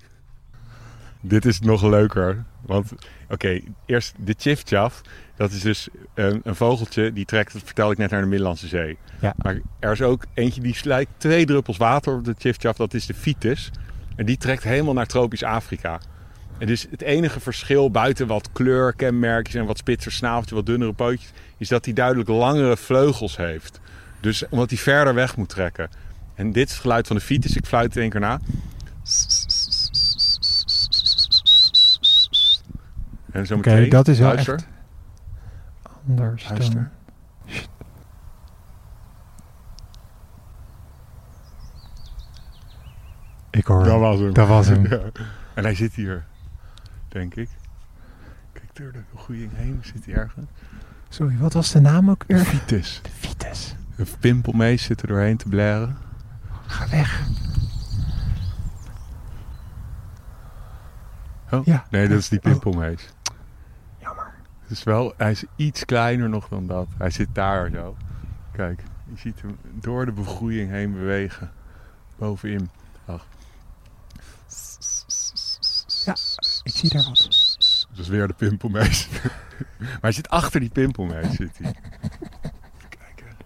Dit 1.20 1.44
is 1.44 1.60
nog 1.60 1.82
leuker. 1.82 2.44
Want, 2.60 2.92
oké, 3.28 3.60
eerst 3.86 4.14
de 4.18 4.34
chifchaf. 4.38 5.00
Dat 5.36 5.50
is 5.50 5.60
dus 5.60 5.88
een, 6.14 6.40
een 6.44 6.54
vogeltje 6.54 7.12
die 7.12 7.24
trekt, 7.24 7.52
dat 7.52 7.62
vertelde 7.64 7.92
ik 7.92 7.98
net, 7.98 8.10
naar 8.10 8.20
de 8.20 8.26
Middellandse 8.26 8.68
Zee. 8.68 8.98
Ja. 9.20 9.34
Maar 9.36 9.60
er 9.78 9.92
is 9.92 10.02
ook 10.02 10.24
eentje 10.34 10.60
die 10.60 10.74
slijkt 10.74 11.10
twee 11.16 11.46
druppels 11.46 11.76
water 11.76 12.14
op 12.14 12.24
de 12.24 12.34
chifchaf. 12.38 12.76
Dat 12.76 12.94
is 12.94 13.06
de 13.06 13.14
Vitis. 13.14 13.70
En 14.16 14.26
die 14.26 14.36
trekt 14.36 14.62
helemaal 14.62 14.94
naar 14.94 15.06
tropisch 15.06 15.42
Afrika. 15.44 16.00
Dus 16.58 16.86
het 16.90 17.02
enige 17.02 17.40
verschil 17.40 17.90
buiten 17.90 18.26
wat 18.26 18.52
kleurkenmerkjes 18.52 19.54
en 19.54 19.64
wat 19.66 19.78
spitser 19.78 20.12
snaveltje, 20.12 20.54
wat 20.54 20.66
dunnere 20.66 20.92
pootjes, 20.92 21.30
is 21.56 21.68
dat 21.68 21.84
hij 21.84 21.94
duidelijk 21.94 22.28
langere 22.28 22.76
vleugels 22.76 23.36
heeft. 23.36 23.80
Dus 24.20 24.48
omdat 24.48 24.70
hij 24.70 24.78
verder 24.78 25.14
weg 25.14 25.36
moet 25.36 25.48
trekken. 25.48 25.88
En 26.34 26.52
dit 26.52 26.66
is 26.66 26.72
het 26.72 26.80
geluid 26.80 27.06
van 27.06 27.16
de 27.16 27.22
Vitis. 27.22 27.56
Ik 27.56 27.66
fluit 27.66 27.84
het 27.84 27.96
één 27.96 28.10
keer 28.10 28.20
na. 28.20 28.38
En 33.32 33.46
zo 33.46 33.54
Oké, 33.56 33.70
meteen. 33.70 33.88
dat 33.88 34.08
is 34.08 34.18
wel 34.18 34.28
luister. 34.28 34.54
echt 34.54 34.66
anders 36.08 36.42
dan... 36.46 36.56
Luister. 36.56 36.90
Ik 43.50 43.66
hoor 43.66 43.84
Dat 43.84 43.98
was 44.00 44.18
hem. 44.18 44.32
Dat 44.32 44.48
was 44.48 44.66
hem. 44.66 44.86
Ja. 44.90 45.00
En 45.54 45.64
hij 45.64 45.74
zit 45.74 45.94
hier, 45.94 46.24
denk 47.08 47.34
ik. 47.34 47.48
Kijk 48.52 48.76
door 48.76 48.92
de 48.92 49.02
begroeiing 49.12 49.50
heen, 49.54 49.80
zit 49.82 50.04
hij 50.04 50.14
ergens. 50.14 50.46
Sorry, 51.08 51.36
wat 51.38 51.52
was 51.52 51.72
de 51.72 51.80
naam 51.80 52.10
ook 52.10 52.24
weer? 52.26 52.38
Vitis. 52.38 53.00
De 53.02 53.10
Vitus. 53.10 53.74
Een 53.96 54.06
pimpelmees 54.20 54.82
zit 54.82 55.02
er 55.02 55.08
doorheen 55.08 55.36
te 55.36 55.48
blaren. 55.48 55.96
Ga 56.66 56.88
weg. 56.88 57.26
Oh, 61.50 61.64
Ja. 61.64 61.84
nee, 61.90 62.08
dat 62.08 62.18
is 62.18 62.28
die 62.28 62.38
Oh. 62.38 62.44
pimpelmees. 62.44 63.08
Jammer. 63.98 64.34
Het 64.62 64.70
is 64.70 64.82
wel, 64.82 65.14
hij 65.16 65.30
is 65.30 65.44
iets 65.56 65.84
kleiner 65.84 66.28
nog 66.28 66.48
dan 66.48 66.66
dat. 66.66 66.88
Hij 66.98 67.10
zit 67.10 67.28
daar 67.32 67.70
zo. 67.70 67.96
Kijk, 68.52 68.82
je 69.04 69.16
ziet 69.16 69.40
hem 69.40 69.58
door 69.72 70.04
de 70.06 70.12
begroeiing 70.12 70.70
heen 70.70 70.92
bewegen. 70.92 71.50
Bovenin. 72.16 72.70
Ach. 73.06 73.26
Ja, 76.04 76.14
ik 76.68 76.76
zie 76.76 76.90
daar 76.90 77.04
wat. 77.04 77.56
Dat 77.90 77.98
is 77.98 78.08
weer 78.08 78.26
de 78.26 78.34
pimpelmees. 78.34 79.08
maar 79.78 79.98
hij 80.00 80.12
zit 80.12 80.28
achter 80.28 80.60
die 80.60 80.70
pimpelmees. 80.70 81.34
Zit 81.34 81.58
hij. 81.58 81.74
Even 82.02 82.88
kijken. 82.88 83.36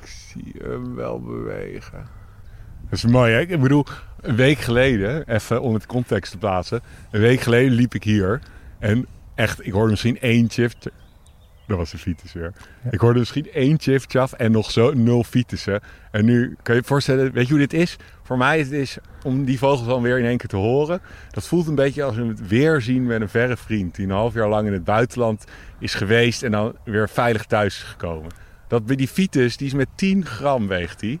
Ik 0.00 0.06
zie 0.08 0.54
hem 0.58 0.94
wel 0.94 1.20
bewegen. 1.20 2.06
Dat 2.82 2.98
is 2.98 3.04
mooi, 3.04 3.32
hè? 3.32 3.40
Ik 3.40 3.60
bedoel, 3.60 3.86
een 4.20 4.36
week 4.36 4.58
geleden, 4.58 5.28
even 5.34 5.62
om 5.62 5.74
het 5.74 5.86
context 5.86 6.30
te 6.30 6.38
plaatsen. 6.38 6.80
Een 7.10 7.20
week 7.20 7.40
geleden 7.40 7.72
liep 7.72 7.94
ik 7.94 8.04
hier. 8.04 8.40
En 8.78 9.06
echt, 9.34 9.66
ik 9.66 9.72
hoorde 9.72 9.90
misschien 9.90 10.20
één 10.20 10.50
chif. 10.50 10.74
Dat 11.68 11.76
was 11.76 11.90
de 11.90 11.98
Vitus 11.98 12.32
weer. 12.32 12.52
Ja. 12.84 12.90
Ik 12.90 13.00
hoorde 13.00 13.18
misschien 13.18 13.52
één 13.52 13.80
chif 13.80 14.32
en 14.32 14.52
nog 14.52 14.70
zo 14.70 14.92
nul 14.94 15.24
Vitussen. 15.24 15.80
En 16.10 16.24
nu 16.24 16.56
kan 16.62 16.74
je 16.74 16.80
je 16.80 16.86
voorstellen, 16.86 17.32
weet 17.32 17.46
je 17.46 17.50
hoe 17.50 17.66
dit 17.66 17.72
is? 17.72 17.96
Voor 18.22 18.38
mij 18.38 18.58
is 18.58 18.66
het 18.66 18.74
is 18.74 18.98
om 19.22 19.44
die 19.44 19.58
vogels 19.58 19.86
dan 19.88 20.02
weer 20.02 20.18
in 20.18 20.24
één 20.24 20.36
keer 20.36 20.48
te 20.48 20.56
horen. 20.56 21.00
Dat 21.30 21.46
voelt 21.46 21.66
een 21.66 21.74
beetje 21.74 22.02
als 22.02 22.16
een 22.16 22.28
het 22.28 22.48
weerzien 22.48 23.06
met 23.06 23.20
een 23.20 23.28
verre 23.28 23.56
vriend. 23.56 23.94
Die 23.94 24.06
een 24.06 24.12
half 24.12 24.34
jaar 24.34 24.48
lang 24.48 24.66
in 24.66 24.72
het 24.72 24.84
buitenland 24.84 25.44
is 25.78 25.94
geweest 25.94 26.42
en 26.42 26.50
dan 26.50 26.76
weer 26.84 27.08
veilig 27.08 27.44
thuis 27.44 27.76
is 27.76 27.82
gekomen. 27.82 28.30
Dat 28.68 28.86
bij 28.86 28.96
die 28.96 29.08
Vitus, 29.08 29.56
die 29.56 29.66
is 29.66 29.74
met 29.74 29.88
10 29.94 30.26
gram 30.26 30.68
weegt 30.68 31.00
die. 31.00 31.20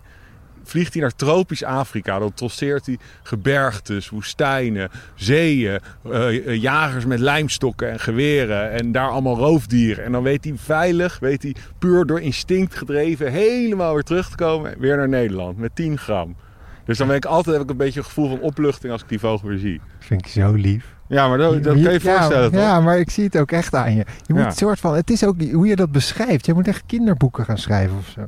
Vliegt 0.68 0.92
hij 0.92 1.02
naar 1.02 1.14
tropisch 1.16 1.64
Afrika, 1.64 2.18
dan 2.18 2.34
trosseert 2.34 2.86
hij 2.86 2.98
gebergtes, 3.22 4.08
woestijnen, 4.08 4.90
zeeën, 5.14 5.78
eh, 6.10 6.46
eh, 6.46 6.62
jagers 6.62 7.04
met 7.06 7.18
lijmstokken 7.18 7.90
en 7.90 8.00
geweren 8.00 8.70
en 8.70 8.92
daar 8.92 9.08
allemaal 9.08 9.36
roofdieren. 9.36 10.04
En 10.04 10.12
dan 10.12 10.22
weet 10.22 10.44
hij 10.44 10.52
veilig, 10.56 11.18
weet 11.18 11.42
hij 11.42 11.54
puur 11.78 12.06
door 12.06 12.20
instinct 12.20 12.74
gedreven, 12.76 13.32
helemaal 13.32 13.94
weer 13.94 14.02
terug 14.02 14.28
te 14.30 14.36
komen, 14.36 14.74
weer 14.78 14.96
naar 14.96 15.08
Nederland 15.08 15.58
met 15.58 15.74
10 15.74 15.98
gram. 15.98 16.36
Dus 16.84 16.98
dan 16.98 17.06
ben 17.06 17.16
ik 17.16 17.24
altijd 17.24 17.54
heb 17.56 17.64
ik 17.64 17.70
een 17.70 17.76
beetje 17.76 17.98
een 17.98 18.06
gevoel 18.06 18.28
van 18.28 18.40
opluchting 18.40 18.92
als 18.92 19.02
ik 19.02 19.08
die 19.08 19.18
vogel 19.18 19.48
weer 19.48 19.58
zie. 19.58 19.80
Vind 19.98 20.20
ik 20.26 20.32
zo 20.32 20.52
lief. 20.52 20.96
Ja, 21.08 21.28
maar 21.28 21.38
dat, 21.38 21.52
dat 21.52 21.72
kan 21.72 21.82
je 21.82 21.90
je 21.90 22.00
voorstellen 22.00 22.42
ja, 22.44 22.50
toch? 22.50 22.60
ja, 22.60 22.80
maar 22.80 22.98
ik 22.98 23.10
zie 23.10 23.24
het 23.24 23.38
ook 23.38 23.52
echt 23.52 23.74
aan 23.74 23.90
je. 23.94 24.04
Je 24.26 24.32
moet 24.34 24.38
Ja. 24.42 24.46
een 24.46 24.52
soort 24.52 24.80
van... 24.80 24.94
Het 24.94 25.10
is 25.10 25.24
ook 25.24 25.36
niet- 25.36 25.52
hoe 25.52 25.66
je 25.66 25.76
dat 25.76 25.92
beschrijft. 25.92 26.46
Je 26.46 26.54
moet 26.54 26.68
echt 26.68 26.82
kinderboeken 26.86 27.44
gaan 27.44 27.58
schrijven 27.58 27.96
of 27.96 28.08
zo. 28.08 28.20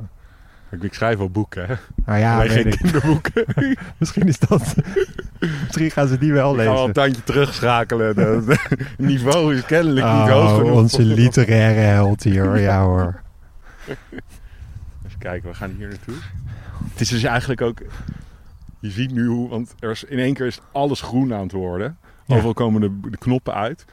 Ik, 0.71 0.83
ik 0.83 0.93
schrijf 0.93 1.17
wel 1.17 1.29
boeken, 1.29 1.65
hè? 1.67 1.75
Nou 2.05 2.19
ja, 2.19 2.35
Alleen 2.39 2.47
weet 2.47 2.57
geen 2.63 2.71
ik. 2.71 2.77
kinderboeken. 2.81 3.45
misschien 3.97 4.27
is 4.27 4.39
dat... 4.39 4.75
misschien 5.63 5.91
gaan 5.91 6.07
ze 6.07 6.17
die 6.17 6.33
wel 6.33 6.53
Ik 6.53 6.59
ga 6.59 6.63
wel 6.63 6.73
een 6.73 6.79
lezen. 6.79 6.93
tandje 6.93 7.23
terugschakelen. 7.23 8.15
Het 8.47 8.57
niveau 8.97 9.55
is 9.55 9.65
kennelijk 9.65 10.05
niet 10.05 10.15
Oh, 10.15 10.29
hoog 10.31 10.55
genoeg. 10.57 10.71
onze 10.77 11.01
literaire 11.03 11.79
held 11.79 12.23
hier. 12.23 12.59
Ja 12.59 12.83
hoor. 12.83 13.21
Even 15.05 15.19
kijken, 15.19 15.49
we 15.49 15.55
gaan 15.55 15.73
hier 15.77 15.87
naartoe. 15.87 16.15
Het 16.91 17.01
is 17.01 17.09
dus 17.09 17.23
eigenlijk 17.23 17.61
ook... 17.61 17.79
Je 18.79 18.89
ziet 18.89 19.11
nu 19.11 19.27
hoe... 19.27 19.49
Want 19.49 19.73
er 19.79 19.91
is, 19.91 20.03
in 20.03 20.19
één 20.19 20.33
keer 20.33 20.45
is 20.45 20.59
alles 20.71 21.01
groen 21.01 21.33
aan 21.33 21.41
het 21.43 21.51
worden. 21.51 21.97
Overal 22.27 22.53
komen 22.53 22.81
de, 22.81 23.09
de 23.09 23.17
knoppen 23.17 23.53
uit. 23.53 23.85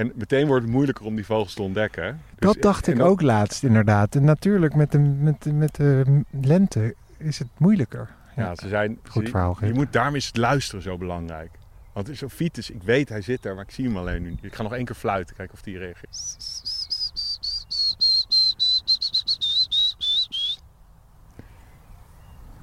En 0.00 0.12
meteen 0.14 0.46
wordt 0.46 0.62
het 0.62 0.72
moeilijker 0.72 1.04
om 1.04 1.14
die 1.14 1.26
vogels 1.26 1.54
te 1.54 1.62
ontdekken. 1.62 2.20
Dus- 2.30 2.38
Dat 2.38 2.62
dacht 2.62 2.86
ik 2.86 3.00
ook 3.00 3.20
laatst 3.20 3.62
inderdaad. 3.62 4.14
En 4.14 4.24
natuurlijk 4.24 4.74
met 4.74 4.92
de, 4.92 4.98
met, 4.98 5.42
de- 5.42 5.52
met 5.52 5.74
de 5.74 6.24
lente 6.40 6.94
is 7.16 7.38
het 7.38 7.48
moeilijker. 7.58 8.08
Ja, 8.36 8.54
ze 8.54 8.68
zijn... 8.68 8.98
Goed 9.08 9.24
ze- 9.24 9.30
verhaal, 9.30 9.56
Je 9.64 9.72
moet, 9.74 9.92
daarom 9.92 10.14
is 10.14 10.26
het 10.26 10.36
luisteren 10.36 10.82
zo 10.82 10.98
belangrijk. 10.98 11.50
Want 11.92 12.10
zo'n 12.12 12.30
Vitus, 12.30 12.70
ik 12.70 12.82
weet 12.82 13.08
hij 13.08 13.20
zit 13.22 13.42
daar, 13.42 13.54
maar 13.54 13.64
ik 13.64 13.70
zie 13.70 13.84
hem 13.86 13.96
alleen 13.96 14.22
nu. 14.22 14.36
Ik 14.40 14.54
ga 14.54 14.62
nog 14.62 14.74
één 14.74 14.84
keer 14.84 14.94
fluiten, 14.96 15.36
kijken 15.36 15.54
of 15.54 15.64
hij 15.64 15.74
reageert. 15.74 16.36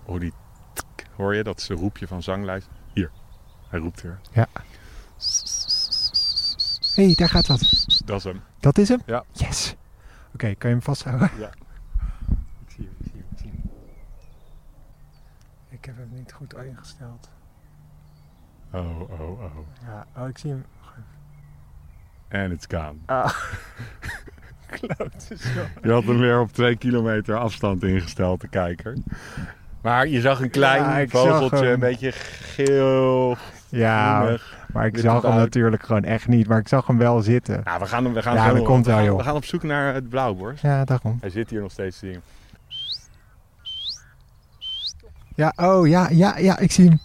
Oh, 0.05 0.19
die... 0.19 0.33
Hoor 1.15 1.35
je? 1.35 1.43
Dat 1.43 1.59
is 1.59 1.69
een 1.69 1.75
roepje 1.75 2.07
van 2.07 2.23
zanglijst. 2.23 2.67
Hier, 2.93 3.11
hij 3.69 3.79
roept 3.79 4.01
weer. 4.01 4.19
Hé, 6.97 7.05
hey, 7.05 7.15
daar 7.15 7.29
gaat 7.29 7.47
wat. 7.47 7.85
Dat 8.05 8.17
is 8.17 8.23
hem. 8.23 8.41
Dat 8.59 8.77
is 8.77 8.89
hem? 8.89 9.01
Ja. 9.05 9.23
Yes. 9.31 9.75
Oké, 10.33 10.55
kan 10.55 10.69
je 10.69 10.75
hem 10.75 10.81
vasthouden? 10.81 11.31
Ja. 11.39 11.49
Ik 12.65 12.71
zie 12.75 12.85
hem, 12.85 12.95
ik 12.99 13.07
zie 13.11 13.13
hem, 13.13 13.25
ik 13.31 13.37
zie 13.37 13.49
hem. 13.49 13.69
Ik 15.69 15.85
heb 15.85 15.97
hem 15.97 16.09
niet 16.13 16.31
goed 16.33 16.53
ingesteld. 16.53 17.29
Oh, 18.71 19.01
oh, 19.01 19.41
oh. 19.41 19.57
Ja, 19.85 20.05
oh, 20.17 20.27
ik 20.27 20.37
zie 20.37 20.49
hem. 20.49 20.65
En 22.27 22.51
it's 22.51 22.65
gone. 22.69 22.95
Ah. 23.05 23.33
Klote 24.79 25.37
zo. 25.37 25.61
Je 25.81 25.91
had 25.91 26.03
hem 26.03 26.19
weer 26.19 26.39
op 26.39 26.51
twee 26.51 26.77
kilometer 26.77 27.37
afstand 27.37 27.83
ingesteld, 27.83 28.41
de 28.41 28.47
kijker. 28.47 28.97
Maar 29.81 30.07
je 30.07 30.21
zag 30.21 30.41
een 30.41 30.49
klein 30.49 31.01
Ja, 31.01 31.07
vogeltje, 31.07 31.67
een 31.67 31.79
beetje 31.79 32.11
geel, 32.11 33.37
Ja, 33.69 34.37
maar 34.73 34.85
ik 34.85 34.97
zag 34.97 35.21
hem 35.21 35.35
natuurlijk 35.35 35.83
gewoon 35.83 36.03
echt 36.03 36.27
niet. 36.27 36.47
Maar 36.47 36.59
ik 36.59 36.67
zag 36.67 36.87
hem 36.87 36.97
wel 36.97 37.21
zitten. 37.21 37.61
Nou, 37.63 37.79
we 37.79 37.85
gaan, 37.85 38.03
hem- 38.03 38.13
we 38.13 38.21
gaan, 38.21 38.35
Ja, 38.35 38.53
dat 38.53 38.63
komt 38.63 38.85
we 38.85 38.91
wel, 38.91 38.99
gaan- 38.99 39.07
joh. 39.09 39.17
We 39.17 39.23
gaan 39.23 39.35
op 39.35 39.45
zoek 39.45 39.63
naar 39.63 39.93
het 39.93 40.09
blauwborst. 40.09 40.61
Ja, 40.61 40.85
daarom. 40.85 41.17
Hij 41.21 41.29
zit 41.29 41.49
hier 41.49 41.61
nog 41.61 41.71
steeds 41.71 41.99
te 41.99 42.05
zien. 42.05 42.21
Ja, 45.35 45.53
oh 45.55 45.87
ja, 45.87 46.09
ja, 46.09 46.37
ja, 46.37 46.57
ik 46.57 46.71
zie 46.71 46.87
hem. 46.89 46.99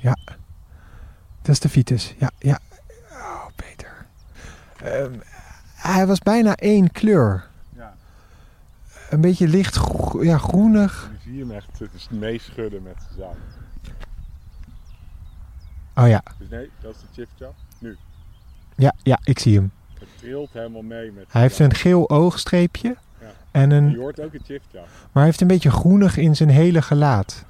Ja. 0.00 0.16
Dat 1.42 1.54
is 1.54 1.60
de 1.60 1.68
Vitus. 1.68 2.14
Ja, 2.18 2.30
ja. 2.38 2.58
Oh, 3.12 3.46
Peter. 3.56 4.06
Ehm, 4.82 5.12
hij 5.74 6.06
was 6.06 6.18
bijna 6.18 6.54
één 6.54 6.92
kleur. 6.92 7.46
Ja. 7.76 7.94
Een 9.10 9.20
beetje 9.20 9.48
licht 9.48 9.76
gro- 9.76 10.22
ja, 10.22 10.38
groenig. 10.38 11.10
Je 11.22 11.38
hem 11.40 11.50
echt 11.50 11.78
het 11.78 11.90
is 11.94 12.08
meeschudden 12.10 12.82
met 12.82 12.94
zijn 12.98 13.14
zang. 13.18 13.36
Oh 15.98 16.08
ja. 16.08 16.22
Dus 16.38 16.48
nee, 16.48 16.70
dat 16.80 16.94
is 16.94 17.00
de 17.00 17.06
chipchap. 17.12 17.54
Nu, 17.78 17.96
Ja, 18.76 18.92
ja, 19.02 19.18
ik 19.24 19.38
zie 19.38 19.54
hem. 19.56 19.70
het 19.98 20.08
trilt 20.18 20.52
helemaal 20.52 20.82
mee 20.82 21.12
met 21.12 21.24
Hij 21.28 21.42
heeft 21.42 21.58
een 21.58 21.74
geel 21.74 22.10
oogstreepje. 22.10 22.96
Ja. 23.20 23.26
En 23.50 23.70
Je 23.70 23.76
een, 23.76 23.96
hoort 23.96 24.20
ook 24.20 24.34
een 24.34 24.40
chipchap. 24.44 24.84
maar 24.84 25.10
hij 25.12 25.24
heeft 25.24 25.40
een 25.40 25.46
beetje 25.46 25.70
groenig 25.70 26.16
in 26.16 26.36
zijn 26.36 26.48
hele 26.48 26.82
gelaat. 26.82 27.44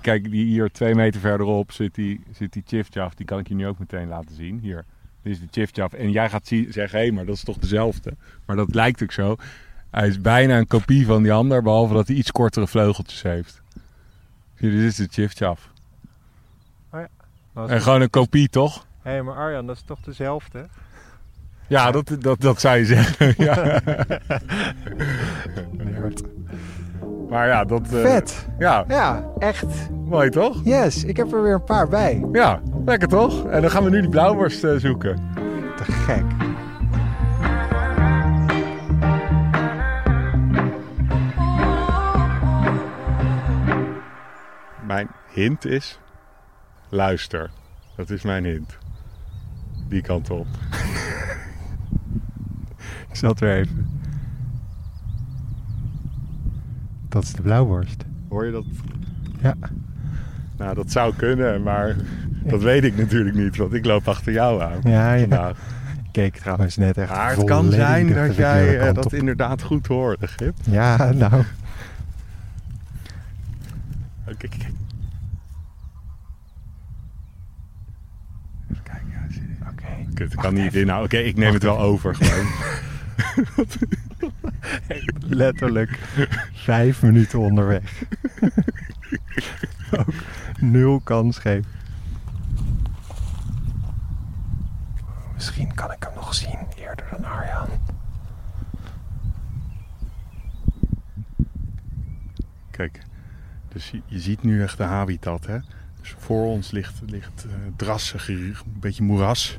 Kijk, 0.00 0.30
die 0.30 0.44
hier 0.44 0.70
twee 0.70 0.94
meter 0.94 1.20
verderop 1.20 1.72
zit 1.72 1.94
die, 1.94 2.20
zit 2.32 2.52
die 2.52 2.62
chifchaf. 2.66 3.14
Die 3.14 3.26
kan 3.26 3.38
ik 3.38 3.48
je 3.48 3.54
nu 3.54 3.66
ook 3.66 3.78
meteen 3.78 4.08
laten 4.08 4.34
zien. 4.34 4.58
Hier, 4.62 4.84
dit 5.22 5.32
is 5.32 5.40
de 5.40 5.46
chifchaf. 5.50 5.92
En 5.92 6.10
jij 6.10 6.30
gaat 6.30 6.46
zie- 6.46 6.72
zeggen, 6.72 6.98
hé, 7.00 7.10
maar 7.10 7.24
dat 7.26 7.34
is 7.34 7.44
toch 7.44 7.58
dezelfde? 7.58 8.12
Maar 8.46 8.56
dat 8.56 8.74
lijkt 8.74 9.02
ook 9.02 9.12
zo. 9.12 9.36
Hij 9.90 10.08
is 10.08 10.20
bijna 10.20 10.58
een 10.58 10.66
kopie 10.66 11.06
van 11.06 11.22
die 11.22 11.32
ander, 11.32 11.62
behalve 11.62 11.94
dat 11.94 12.06
hij 12.06 12.16
iets 12.16 12.30
kortere 12.30 12.66
vleugeltjes 12.66 13.22
heeft. 13.22 13.62
Zie 14.54 14.70
je, 14.70 14.76
dit 14.76 14.84
is 14.90 14.96
de 14.96 15.08
chifchaf. 15.10 15.70
En 17.66 17.80
gewoon 17.82 18.00
een 18.00 18.10
kopie, 18.10 18.48
toch? 18.48 18.86
Hé, 19.02 19.10
hey, 19.10 19.22
maar 19.22 19.34
Arjan, 19.34 19.66
dat 19.66 19.76
is 19.76 19.82
toch 19.86 20.00
dezelfde? 20.00 20.66
Ja, 21.66 21.90
dat, 21.90 22.16
dat, 22.20 22.40
dat 22.40 22.60
zou 22.60 22.76
je 22.78 22.84
zeggen. 22.84 23.34
ja. 23.44 23.80
Maar 27.28 27.46
ja, 27.48 27.64
dat... 27.64 27.92
eh, 27.92 28.00
Vet. 28.00 28.48
Ja, 28.58 28.84
Ja, 28.88 29.24
echt. 29.38 29.90
mooi 30.04 30.30
toch? 30.30 30.60
Yes, 30.64 31.04
ik 31.04 31.16
heb 31.16 31.32
er 31.32 31.42
weer 31.42 31.54
een 31.54 31.64
paar 31.64 31.88
bij. 31.88 32.24
Ja, 32.32 32.60
lekker 32.84 33.08
toch? 33.08 33.46
En 33.46 33.60
dan 33.60 33.70
gaan 33.70 33.84
we 33.84 33.90
nu 33.90 34.00
die 34.00 34.10
blauwworst 34.10 34.64
eh, 34.64 34.76
zoeken. 34.76 35.30
Te 35.76 35.84
gek. 35.92 36.24
Mijn 44.86 45.08
hint 45.32 45.64
is... 45.64 45.98
Luister. 46.88 47.50
Dat 47.96 48.10
is 48.10 48.22
mijn 48.22 48.44
hint. 48.44 48.78
Die 49.88 50.02
kant 50.02 50.30
op. 50.30 50.46
Ik 53.10 53.16
zal 53.16 53.30
het 53.30 53.40
weer 53.40 53.56
even. 53.56 53.88
Dat 57.08 57.22
is 57.22 57.32
de 57.32 57.42
blauwworst. 57.42 58.04
Hoor 58.28 58.44
je 58.46 58.52
dat? 58.52 58.64
Ja. 59.40 59.54
Nou, 60.56 60.74
dat 60.74 60.90
zou 60.90 61.14
kunnen, 61.16 61.62
maar 61.62 61.96
dat 62.52 62.62
weet 62.62 62.84
ik 62.84 62.96
natuurlijk 62.96 63.36
niet. 63.36 63.56
Want 63.56 63.72
ik 63.74 63.84
loop 63.84 64.08
achter 64.08 64.32
jou 64.32 64.62
aan 64.62 64.80
Ja, 64.82 65.12
ja. 65.12 65.48
Ik 65.48 66.12
keek 66.24 66.36
trouwens 66.36 66.76
net 66.76 66.98
echt 66.98 67.10
Maar 67.10 67.36
het 67.36 67.44
kan 67.44 67.70
zijn 67.70 68.12
dat 68.12 68.36
jij 68.36 68.78
eh, 68.78 68.94
dat 68.94 69.04
op. 69.06 69.14
inderdaad 69.14 69.62
goed 69.62 69.86
hoorde, 69.86 70.26
Gip. 70.26 70.54
Ja, 70.70 71.12
nou. 71.12 71.32
Oh, 71.34 71.44
Kijk, 74.24 74.38
kijk. 74.38 74.54
Even 78.70 78.82
kijken, 78.82 79.08
ja, 79.10 79.20
zit 79.30 79.42
in. 79.42 79.58
Oké. 79.70 79.84
Kut, 79.84 80.08
ik 80.08 80.14
Wacht 80.14 80.27
kan 80.38 80.54
niet 80.54 80.74
inhouden. 80.74 81.18
Oké, 81.18 81.28
ik 81.28 81.36
neem 81.36 81.52
het 81.52 81.62
wel 81.62 81.78
over 81.78 82.14
gewoon. 82.14 82.46
Letterlijk 85.44 85.98
vijf 86.52 87.02
minuten 87.02 87.38
onderweg. 87.38 88.02
Ook 89.98 90.14
nul 90.60 91.00
kans 91.00 91.38
geven. 91.38 91.70
Misschien 95.34 95.74
kan 95.74 95.92
ik 95.92 96.02
hem 96.02 96.14
nog 96.14 96.34
zien 96.34 96.58
eerder 96.76 97.06
dan 97.10 97.24
Arjan. 97.24 97.68
Kijk, 102.70 103.00
dus 103.68 103.90
je, 103.90 104.00
je 104.06 104.18
ziet 104.18 104.42
nu 104.42 104.62
echt 104.62 104.76
de 104.76 104.82
habitat, 104.82 105.46
hè? 105.46 105.58
Dus 106.00 106.14
voor 106.18 106.44
ons 106.44 106.70
ligt, 106.70 107.00
ligt 107.06 107.44
eh, 107.44 107.52
drassig, 107.76 108.28
een 108.28 108.56
beetje 108.64 109.02
moeras. 109.02 109.58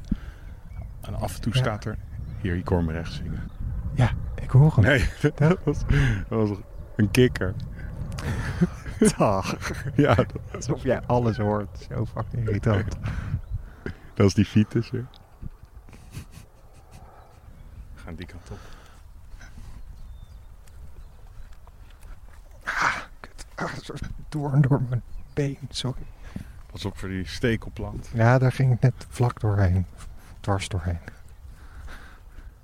En 1.01 1.15
af 1.15 1.36
en 1.36 1.41
toe 1.41 1.53
Ja. 1.53 1.60
staat 1.60 1.86
er... 1.86 1.98
Hier, 2.41 2.56
ik 2.56 2.68
hoor 2.68 2.84
me 2.84 2.91
rechts 2.91 3.15
zingen. 3.15 3.50
Ja, 3.94 4.12
ik 4.41 4.50
hoor 4.50 4.74
hem. 4.75 4.84
Nee, 4.84 5.10
dat 5.36 5.58
was, 5.63 5.79
dat 6.29 6.48
was 6.48 6.58
een 6.96 7.12
kikker. 7.12 7.53
Dag. 9.18 9.56
Ja, 9.96 10.15
dat, 10.15 10.32
Alsof 10.56 10.84
jij 10.84 11.01
alles 11.01 11.38
hoort. 11.38 11.88
Zo 11.91 12.06
fucking 12.06 12.48
irritant. 12.48 12.98
dat 14.13 14.25
is 14.27 14.34
die 14.34 14.48
Vitus 14.48 14.89
weer. 14.89 15.06
We 17.94 18.01
gaan 18.03 18.15
die 18.15 18.25
kant 18.25 18.50
op. 18.51 18.58
Kut. 23.20 23.46
Ah, 23.56 23.74
een 23.75 23.82
soort 23.82 24.01
doorn 24.29 24.62
door 24.62 24.82
mijn 24.89 25.01
been. 25.34 25.58
Sorry. 25.70 26.01
Pas 26.72 26.86
op 26.86 26.98
voor 26.98 27.10
die 27.10 27.27
stekelplant. 27.27 28.10
Ja, 28.13 28.38
daar 28.38 28.51
ging 28.51 28.74
ik 28.74 28.82
net 28.82 28.94
vlak 29.10 29.39
doorheen. 29.39 29.86
Dwars 30.39 30.67
doorheen. 30.67 31.00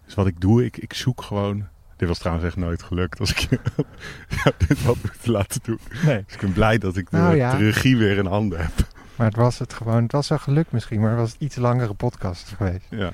Dus 0.05 0.13
wat 0.13 0.27
ik 0.27 0.41
doe, 0.41 0.65
ik, 0.65 0.77
ik 0.77 0.94
zoek 0.94 1.22
gewoon... 1.22 1.67
Dit 1.96 2.08
was 2.08 2.17
trouwens 2.17 2.48
echt 2.48 2.55
nooit 2.55 2.84
gelukt 2.84 3.20
als 3.20 3.32
ik 3.32 3.38
je 3.38 3.60
ja, 4.44 4.51
dit 4.67 4.79
had 4.79 4.96
moeten 5.03 5.32
laten 5.32 5.60
doen. 5.63 5.79
Nee. 6.05 6.24
Dus 6.25 6.36
ik 6.36 6.41
ben 6.41 6.53
blij 6.53 6.77
dat 6.77 6.98
ik 6.98 7.10
de, 7.10 7.17
Nou 7.17 7.36
ja. 7.36 7.58
de 7.58 7.63
regie 7.63 7.98
weer 7.98 8.17
in 8.17 8.25
handen 8.25 8.60
heb. 8.60 8.74
Maar 9.15 9.27
het 9.27 9.36
was 9.36 9.60
het 9.60 9.74
gewoon. 9.74 10.03
Het 10.03 10.12
was 10.12 10.27
wel 10.27 10.38
geluk 10.38 10.72
misschien, 10.72 11.00
maar 11.00 11.10
het 11.10 11.20
was 11.20 11.32
een 11.32 11.44
iets 11.46 11.55
langere 11.55 11.94
podcast 11.94 12.50
geweest. 12.50 12.86
Ja. 12.89 13.12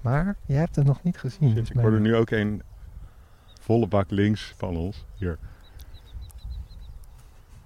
Maar 0.00 0.36
jij 0.46 0.58
hebt 0.58 0.76
het 0.76 0.86
nog 0.86 1.02
niet 1.02 1.18
gezien. 1.18 1.56
Shit, 1.56 1.70
ik 1.70 1.76
hoor 1.76 1.92
er 1.92 2.00
nu 2.00 2.14
ook 2.14 2.30
een 2.30 2.62
volle 3.60 3.86
bak 3.86 4.10
links 4.10 4.54
van 4.56 4.76
ons. 4.76 5.04
Hier. 5.14 5.38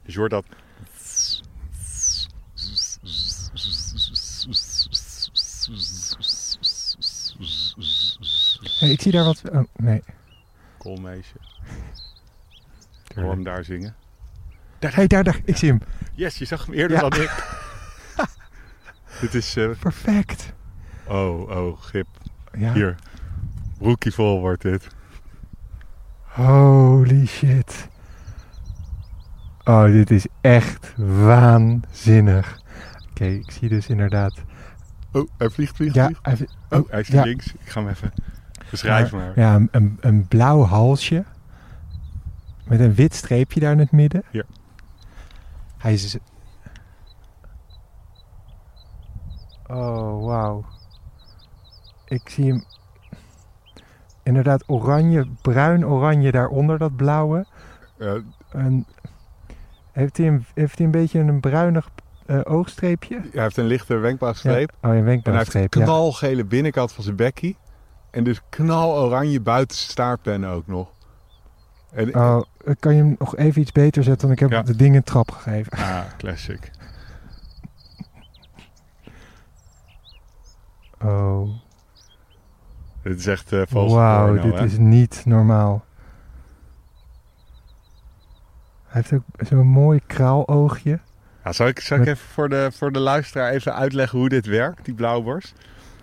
Dus 0.03 0.15
je 0.15 0.19
hoort 0.19 0.31
dat... 0.31 0.45
Hey, 8.83 8.91
ik 8.91 9.01
zie 9.01 9.13
daar 9.13 9.25
wat... 9.25 9.43
Oh, 9.53 9.63
nee. 9.77 10.03
Koolmeisje. 10.79 11.35
Ik 13.09 13.17
hoor 13.17 13.31
hem 13.31 13.43
daar 13.43 13.65
zingen. 13.65 13.95
Hé, 14.79 14.89
hey, 14.89 15.07
daar, 15.07 15.25
daar. 15.25 15.41
Ik 15.45 15.57
zie 15.57 15.69
hem. 15.69 15.81
Yes, 16.15 16.37
je 16.39 16.45
zag 16.45 16.67
hem 16.67 16.75
eerder 16.75 16.97
Ja. 17.03 17.09
dan 17.09 17.21
ik. 17.21 17.61
Dit 19.21 19.35
is... 19.35 19.57
eh, 19.57 19.71
Perfect. 19.79 20.53
oh, 21.07 21.51
oh, 21.51 21.81
Gip. 21.83 22.07
Ja. 22.59 22.73
Hier. 22.73 22.95
Broekie 23.79 24.13
vol 24.15 24.41
wordt 24.41 24.63
dit. 24.63 24.87
Holy 26.23 27.27
shit. 27.27 27.89
Oh, 29.65 29.85
dit 29.85 30.11
is 30.11 30.27
echt 30.41 30.93
waanzinnig. 30.97 32.61
Oké, 33.11 33.25
ik 33.25 33.51
zie 33.51 33.69
dus 33.69 33.87
inderdaad... 33.87 34.35
Oh, 35.13 35.29
hij 35.39 35.51
vliegt, 35.51 35.77
vliegt, 35.77 35.95
Ja, 35.95 36.05
vliegt. 36.05 36.21
hij, 36.69 36.79
Oh, 36.81 36.91
hij 36.91 37.01
is 37.01 37.09
ja. 37.09 37.23
links. 37.23 37.47
Ik 37.53 37.69
ga 37.71 37.81
hem 37.81 37.89
even... 37.89 38.13
Beschrijf 38.73 39.13
maar. 39.13 39.33
Ja, 39.35 39.55
een, 39.55 39.69
een, 39.71 39.99
een 40.01 40.29
blauw 40.29 40.63
halsje. 40.63 41.25
Met 42.65 42.81
een 42.81 42.95
wit 42.95 43.15
streepje 43.15 43.61
daar 43.61 43.73
in 43.73 43.79
het 43.79 43.93
midden. 43.93 44.23
Hier. 44.31 44.47
Hij 45.79 45.93
is... 45.93 46.17
Oh, 49.67 50.25
wauw. 50.25 50.65
Ik 52.05 52.29
zie 52.29 52.47
hem... 52.47 52.65
Inderdaad 54.23 54.65
oranje, 54.67 55.27
bruin-oranje 55.43 56.31
daaronder, 56.31 56.79
dat 56.79 56.97
blauwe. 56.97 57.47
En 58.51 58.87
heeft, 59.93 60.17
hij 60.17 60.27
een, 60.27 60.45
heeft 60.55 60.77
hij 60.77 60.87
een 60.87 60.93
beetje 60.93 61.19
een 61.19 61.41
bruinig 61.41 61.89
eh, 62.27 62.41
oogstreepje? 62.45 63.21
hij 63.33 63.43
heeft 63.43 63.57
een 63.57 63.65
lichte 63.65 63.97
wenkbrauwstreep. 63.97 64.73
Ja. 64.81 64.89
Oh, 64.89 64.91
een 64.91 64.91
En 64.91 64.91
hij 64.91 64.95
heeft 64.95 65.07
wenkbrauwstreep, 65.07 65.75
ja. 65.75 65.85
knalgele 65.85 66.45
binnenkant 66.45 66.93
van 66.93 67.05
zijn 67.05 67.17
bekkie. 67.17 67.57
En 68.13 68.25
dus 68.25 68.41
knaloranje 68.49 69.41
buiten 69.41 69.77
zijn 69.77 69.91
staartpennen 69.91 70.51
ook 70.51 70.67
nog. 70.67 70.89
En, 71.93 72.15
Oh, 72.17 72.43
kan 72.79 72.95
je 72.95 73.03
hem 73.03 73.17
nog 73.19 73.37
even 73.37 73.61
iets 73.61 73.73
beter 73.73 74.03
zetten? 74.03 74.29
Want 74.29 74.41
ik 74.41 74.49
heb 74.49 74.59
Ja. 74.59 74.63
de 74.73 74.77
ding 74.77 74.97
een 74.97 75.03
trap 75.03 75.31
gegeven. 75.31 75.73
Ah, 75.79 76.01
classic. 76.17 76.71
Oh, 81.05 81.49
Dit 83.03 83.19
is 83.19 83.27
echt 83.27 83.53
uh, 83.53 83.63
wauw, 83.69 84.41
dit 84.41 84.59
hè? 84.59 84.65
is 84.65 84.79
niet 84.79 85.23
normaal. 85.27 85.85
Hij 88.87 89.03
heeft 89.03 89.13
ook 89.13 89.47
zo'n 89.47 89.67
mooi 89.67 90.01
kraaloogje. 90.07 91.01
Ja, 91.45 91.53
zal 91.53 91.67
ik, 91.67 91.81
zal 91.81 91.99
ik 91.99 92.07
even 92.07 92.29
voor 92.29 92.49
de, 92.49 92.71
voor 92.75 92.93
de 92.93 92.99
luisteraar 92.99 93.51
even 93.51 93.75
uitleggen 93.75 94.19
hoe 94.19 94.29
dit 94.29 94.47
werkt, 94.47 94.85
die 94.85 94.95
blauwborst? 94.95 95.55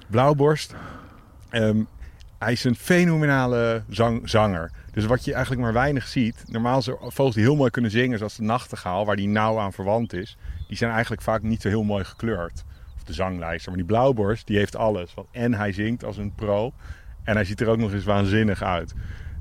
Blauwborst, 0.08 0.76
ehm, 1.50 1.84
hij 2.40 2.52
is 2.52 2.64
een 2.64 2.76
fenomenale 2.76 3.84
zang, 3.90 4.30
zanger. 4.30 4.72
Dus 4.92 5.06
wat 5.06 5.26
je 5.26 5.34
eigenlijk 5.34 5.64
maar 5.64 5.74
weinig 5.74 6.08
ziet. 6.08 6.44
Normaal 6.48 6.82
zijn 6.82 6.98
vogels 7.00 7.36
die 7.36 7.44
heel 7.44 7.56
mooi 7.56 7.70
kunnen 7.70 7.92
zingen, 7.92 8.18
zoals 8.18 8.36
de 8.36 8.44
nachtegaal, 8.44 9.06
waar 9.06 9.16
die 9.16 9.28
nauw 9.28 9.60
aan 9.60 9.74
verwant 9.74 10.14
is. 10.14 10.38
Die 10.68 10.78
zijn 10.78 10.92
eigenlijk 10.92 11.22
vaak 11.22 11.42
niet 11.42 11.62
zo 11.62 11.68
heel 11.68 11.84
mooi 11.84 12.04
gekleurd. 12.04 12.64
Of 12.96 13.04
de 13.04 13.14
zanglijster. 13.14 13.70
Maar 13.70 13.80
die 13.80 13.88
blauwborst, 13.88 14.48
die 14.48 14.58
heeft 14.58 14.76
alles. 14.76 15.14
En 15.32 15.54
hij 15.54 15.72
zingt 15.72 16.04
als 16.04 16.18
een 16.18 16.34
pro. 16.36 16.74
En 17.24 17.36
hij 17.36 17.46
ziet 17.46 17.62
er 17.62 17.68
ook 17.68 17.78
nog 17.78 17.94
eens 17.94 18.04
waanzinnig 18.04 18.64
uit. 18.64 18.94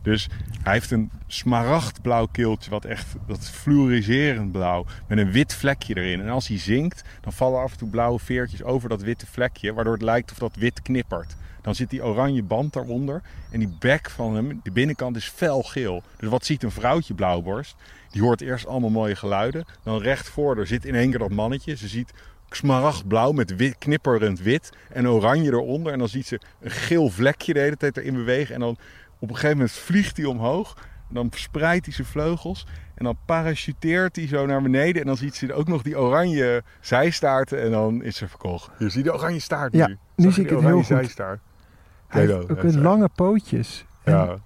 Dus 0.02 0.28
hij 0.62 0.72
heeft 0.72 0.90
een 0.90 1.10
smaragdblauw 1.26 2.26
keeltje, 2.26 2.70
wat 2.70 2.84
echt, 2.84 3.14
dat 3.26 3.38
is 3.38 3.48
fluoriserend 3.48 4.52
blauw, 4.52 4.86
met 5.08 5.18
een 5.18 5.32
wit 5.32 5.54
vlekje 5.54 5.96
erin. 5.96 6.20
En 6.20 6.28
als 6.28 6.48
hij 6.48 6.58
zingt, 6.58 7.02
dan 7.20 7.32
vallen 7.32 7.60
af 7.60 7.72
en 7.72 7.78
toe 7.78 7.88
blauwe 7.88 8.18
veertjes 8.18 8.62
over 8.62 8.88
dat 8.88 9.02
witte 9.02 9.26
vlekje, 9.26 9.72
waardoor 9.72 9.92
het 9.92 10.02
lijkt 10.02 10.30
of 10.30 10.38
dat 10.38 10.56
wit 10.56 10.82
knippert. 10.82 11.36
Dan 11.68 11.76
zit 11.76 11.90
die 11.90 12.04
oranje 12.04 12.42
band 12.42 12.72
daaronder 12.72 13.22
en 13.50 13.58
die 13.58 13.76
bek 13.78 14.10
van 14.10 14.34
hem, 14.34 14.60
de 14.62 14.70
binnenkant 14.70 15.16
is 15.16 15.28
felgeel. 15.28 16.02
Dus 16.16 16.28
wat 16.28 16.44
ziet 16.44 16.62
een 16.62 16.70
vrouwtje 16.70 17.14
blauwborst? 17.14 17.76
Die 18.10 18.22
hoort 18.22 18.40
eerst 18.40 18.66
allemaal 18.66 18.90
mooie 18.90 19.16
geluiden, 19.16 19.64
dan 19.82 20.00
recht 20.00 20.28
voor 20.28 20.58
er 20.58 20.66
zit 20.66 20.84
in 20.84 20.94
één 20.94 21.10
keer 21.10 21.18
dat 21.18 21.30
mannetje. 21.30 21.76
Ze 21.76 21.88
ziet 21.88 22.12
smaragdblauw 22.50 23.32
met 23.32 23.56
wit, 23.56 23.78
knipperend 23.78 24.40
wit 24.40 24.70
en 24.92 25.08
oranje 25.08 25.50
eronder. 25.50 25.92
En 25.92 25.98
dan 25.98 26.08
ziet 26.08 26.26
ze 26.26 26.40
een 26.60 26.70
geel 26.70 27.08
vlekje 27.08 27.52
de 27.52 27.60
hele 27.60 27.76
tijd 27.76 27.96
erin 27.96 28.14
bewegen 28.14 28.54
en 28.54 28.60
dan 28.60 28.76
op 29.18 29.28
een 29.28 29.34
gegeven 29.34 29.56
moment 29.56 29.72
vliegt 29.76 30.16
hij 30.16 30.26
omhoog. 30.26 30.76
En 31.08 31.14
dan 31.14 31.30
verspreidt 31.30 31.84
hij 31.84 31.94
zijn 31.94 32.06
vleugels. 32.06 32.66
En 32.94 33.04
dan 33.04 33.16
parachuteert 33.24 34.16
hij 34.16 34.26
zo 34.26 34.46
naar 34.46 34.62
beneden. 34.62 35.00
En 35.00 35.06
dan 35.06 35.16
ziet 35.16 35.34
ze 35.34 35.52
ook 35.52 35.68
nog 35.68 35.82
die 35.82 35.98
oranje 35.98 36.62
zijstaarten. 36.80 37.62
En 37.62 37.70
dan 37.70 38.02
is 38.02 38.16
ze 38.16 38.28
verkocht. 38.28 38.70
Je 38.78 38.88
ziet 38.88 39.04
de 39.04 39.14
oranje 39.14 39.40
staart 39.40 39.72
nu. 39.72 39.78
Ja, 39.78 39.86
nu 39.86 39.96
Zag 40.16 40.32
zie 40.32 40.44
ik 40.44 40.50
het 40.50 40.60
heel 40.60 40.76
goed. 40.76 40.86
zijstaart. 40.86 41.40
Hij 42.08 42.26
heeft 42.26 42.50
ook 42.50 42.62
een 42.62 42.80
lange 42.80 43.08
pootjes. 43.08 43.86
En 44.04 44.12
Ja, 44.12 44.38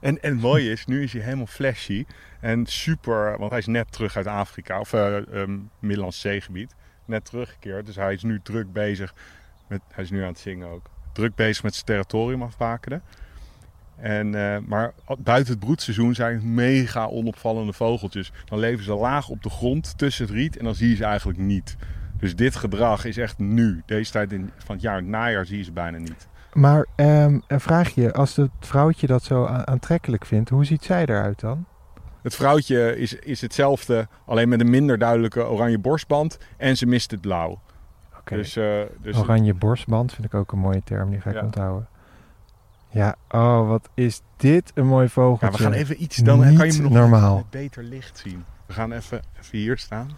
En, 0.00 0.22
en 0.22 0.32
het 0.32 0.40
mooie 0.40 0.70
is, 0.70 0.86
nu 0.86 1.02
is 1.02 1.12
hij 1.12 1.22
helemaal 1.22 1.46
flashy 1.46 2.04
en 2.40 2.66
super, 2.66 3.38
want 3.38 3.50
hij 3.50 3.58
is 3.58 3.66
net 3.66 3.92
terug 3.92 4.16
uit 4.16 4.26
Afrika, 4.26 4.80
of 4.80 4.92
uh, 4.92 5.16
um, 5.32 5.70
Middellandse 5.78 6.20
zeegebied, 6.20 6.74
net 7.04 7.24
teruggekeerd. 7.24 7.86
Dus 7.86 7.96
hij 7.96 8.12
is 8.12 8.22
nu 8.22 8.40
druk 8.42 8.72
bezig 8.72 9.14
met, 9.68 9.80
hij 9.92 10.04
is 10.04 10.10
nu 10.10 10.22
aan 10.22 10.28
het 10.28 10.38
zingen 10.38 10.68
ook, 10.68 10.90
druk 11.12 11.34
bezig 11.34 11.62
met 11.62 11.74
zijn 11.74 11.86
territorium 11.86 12.42
afbakenen. 12.42 13.02
En, 13.96 14.26
uh, 14.26 14.58
maar 14.58 14.92
buiten 15.18 15.52
het 15.52 15.64
broedseizoen 15.64 16.14
zijn 16.14 16.34
het 16.34 16.44
mega 16.44 17.06
onopvallende 17.06 17.72
vogeltjes. 17.72 18.32
Dan 18.44 18.58
leven 18.58 18.84
ze 18.84 18.94
laag 18.94 19.28
op 19.28 19.42
de 19.42 19.50
grond 19.50 19.98
tussen 19.98 20.26
het 20.26 20.34
riet 20.34 20.56
en 20.56 20.64
dan 20.64 20.74
zie 20.74 20.88
je 20.88 20.96
ze 20.96 21.04
eigenlijk 21.04 21.38
niet. 21.38 21.76
Dus 22.18 22.36
dit 22.36 22.56
gedrag 22.56 23.04
is 23.04 23.16
echt 23.16 23.38
nu. 23.38 23.82
Deze 23.86 24.10
tijd 24.10 24.32
in, 24.32 24.50
van 24.56 24.74
het 24.74 24.84
jaar, 24.84 24.96
het 24.96 25.06
najaar, 25.06 25.46
zie 25.46 25.58
je 25.58 25.64
ze 25.64 25.72
bijna 25.72 25.98
niet. 25.98 26.28
Maar 26.52 26.86
um, 26.96 27.42
een 27.46 27.60
vraagje, 27.60 28.12
als 28.12 28.36
het 28.36 28.50
vrouwtje 28.60 29.06
dat 29.06 29.22
zo 29.22 29.44
aantrekkelijk 29.46 30.26
vindt, 30.26 30.50
hoe 30.50 30.64
ziet 30.64 30.84
zij 30.84 31.04
eruit 31.04 31.40
dan? 31.40 31.66
Het 32.22 32.34
vrouwtje 32.34 32.96
is, 32.96 33.14
is 33.14 33.40
hetzelfde, 33.40 34.08
alleen 34.26 34.48
met 34.48 34.60
een 34.60 34.70
minder 34.70 34.98
duidelijke 34.98 35.48
oranje 35.48 35.78
borstband 35.78 36.38
en 36.56 36.76
ze 36.76 36.86
mist 36.86 37.10
het 37.10 37.20
blauw. 37.20 37.60
Okay. 38.18 38.38
Dus, 38.38 38.56
uh, 38.56 38.80
dus 39.02 39.16
oranje 39.16 39.54
borstband 39.54 40.12
vind 40.12 40.26
ik 40.26 40.34
ook 40.34 40.52
een 40.52 40.58
mooie 40.58 40.82
term, 40.84 41.10
die 41.10 41.20
ga 41.20 41.30
ik 41.30 41.36
ja. 41.36 41.42
onthouden. 41.42 41.88
Ja, 42.88 43.14
oh, 43.28 43.68
wat 43.68 43.88
is 43.94 44.20
dit 44.36 44.72
een 44.74 44.86
mooi 44.86 45.08
vogeltje. 45.08 45.46
Ja, 45.46 45.52
we 45.52 45.58
gaan 45.58 45.72
even 45.72 46.02
iets, 46.02 46.16
dan 46.16 46.48
Niet 46.48 46.58
kan 46.58 46.66
je 46.66 46.72
me 46.72 46.82
nog 46.82 46.92
normaal. 46.92 47.46
beter 47.50 47.82
licht 47.82 48.18
zien. 48.18 48.44
We 48.66 48.72
gaan 48.72 48.92
even, 48.92 49.22
even 49.40 49.58
hier 49.58 49.78
staan. 49.78 50.10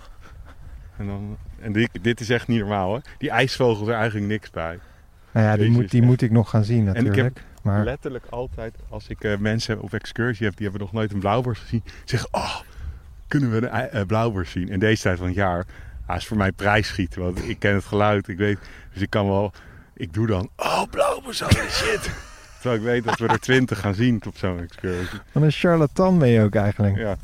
En, 0.96 1.06
dan, 1.06 1.36
en 1.60 1.72
dit, 1.72 1.90
dit 2.02 2.20
is 2.20 2.30
echt 2.30 2.48
niet 2.48 2.58
normaal 2.58 2.88
hoor. 2.88 3.00
Die 3.18 3.30
ijsvogels 3.30 3.88
er 3.88 3.94
eigenlijk 3.94 4.26
niks 4.26 4.50
bij. 4.50 4.78
Nou 5.32 5.46
ja, 5.46 5.56
die, 5.56 5.70
moet, 5.70 5.90
die 5.90 6.02
moet 6.02 6.22
ik 6.22 6.30
nog 6.30 6.50
gaan 6.50 6.64
zien 6.64 6.84
natuurlijk. 6.84 7.16
En 7.16 7.26
ik 7.26 7.34
heb 7.34 7.44
maar... 7.62 7.84
letterlijk 7.84 8.24
altijd, 8.30 8.74
als 8.88 9.08
ik 9.08 9.24
uh, 9.24 9.36
mensen 9.36 9.80
op 9.80 9.94
excursie 9.94 10.46
heb 10.46 10.56
die 10.56 10.66
hebben 10.66 10.82
nog 10.82 10.92
nooit 10.92 11.12
een 11.12 11.18
blauwborst 11.18 11.62
gezien, 11.62 11.82
zeggen: 12.04 12.28
Oh, 12.32 12.60
kunnen 13.28 13.50
we 13.50 13.68
een 13.68 13.88
uh, 13.94 14.06
blauwborst 14.06 14.52
zien? 14.52 14.68
In 14.68 14.78
deze 14.78 15.02
tijd 15.02 15.18
van 15.18 15.26
het 15.26 15.36
jaar. 15.36 15.66
Ah, 16.06 16.16
is 16.16 16.26
voor 16.26 16.36
mij 16.36 16.52
prijsschieten, 16.52 17.22
want 17.22 17.48
ik 17.48 17.58
ken 17.58 17.74
het 17.74 17.84
geluid. 17.84 18.28
Ik 18.28 18.36
weet, 18.36 18.58
dus 18.92 19.02
ik 19.02 19.10
kan 19.10 19.26
wel. 19.26 19.52
Ik 19.94 20.14
doe 20.14 20.26
dan: 20.26 20.50
Oh, 20.56 20.82
blauwborst, 20.90 21.40
holy 21.40 21.68
shit. 21.80 22.10
Terwijl 22.60 22.80
ik 22.80 22.86
weet 22.86 23.04
dat 23.04 23.18
we 23.18 23.26
er 23.26 23.40
twintig 23.40 23.80
gaan 23.80 23.94
zien 23.94 24.22
op 24.26 24.36
zo'n 24.36 24.60
excursie. 24.60 25.18
Wat 25.32 25.42
een 25.42 25.50
charlatan 25.50 26.18
ben 26.18 26.28
je 26.28 26.42
ook 26.42 26.54
eigenlijk. 26.54 26.96
Ja. 26.96 27.16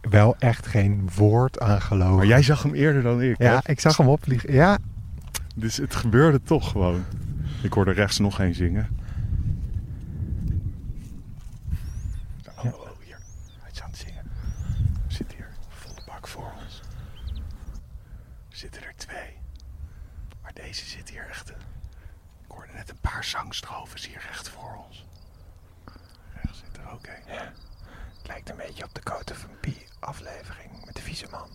Wel 0.00 0.36
echt 0.38 0.66
geen 0.66 1.08
woord 1.16 1.60
aan 1.60 1.80
geloven. 1.80 2.16
Maar 2.16 2.26
jij 2.26 2.42
zag 2.42 2.62
hem 2.62 2.74
eerder 2.74 3.02
dan 3.02 3.22
ik. 3.22 3.38
Ja, 3.38 3.60
hè? 3.64 3.70
ik 3.70 3.80
zag 3.80 3.96
hem 3.96 4.08
opvliegen. 4.08 4.52
Ja. 4.52 4.78
Dus 5.54 5.76
het 5.76 5.94
gebeurde 5.94 6.42
toch 6.42 6.70
gewoon. 6.70 7.04
Ik 7.62 7.72
hoorde 7.72 7.92
rechts 7.92 8.18
nog 8.18 8.38
een 8.38 8.54
zingen. 8.54 8.88
Oh, 12.56 12.64
oh, 12.64 12.88
hier. 13.00 13.18
Hij 13.60 13.70
is 13.70 13.82
aan 13.82 13.90
het 13.90 13.98
zingen. 13.98 14.24
Er 15.06 15.12
zit 15.12 15.32
hier 15.32 15.48
volle 15.68 16.02
bak 16.06 16.28
voor 16.28 16.52
ons. 16.62 16.80
Er 18.50 18.56
zitten 18.56 18.82
er 18.82 18.92
twee. 18.96 19.36
Maar 20.42 20.52
deze 20.54 20.84
zit 20.84 21.10
hier 21.10 21.26
echt. 21.28 21.50
Ik 21.50 22.50
hoorde 22.50 22.72
net 22.72 22.90
een 22.90 23.00
paar 23.00 23.24
zangstrofen 23.24 24.00
hier 24.00 24.22
recht 24.28 24.48
voor 24.48 24.84
ons. 24.86 25.06
Rechts 26.42 26.58
zit 26.58 26.76
er 26.76 26.92
ook 26.92 27.06
een. 27.06 27.34
Ja. 27.34 27.52
Het 28.18 28.26
lijkt 28.26 28.50
een 28.50 28.56
beetje 28.56 28.84
op 28.84 28.94
de 28.94 29.02
Cote 29.02 29.34
van 29.34 29.50
Pie 29.60 29.86
aflevering 30.00 30.84
met 30.84 30.94
de 30.96 31.02
vieze 31.02 31.26
man. 31.30 31.48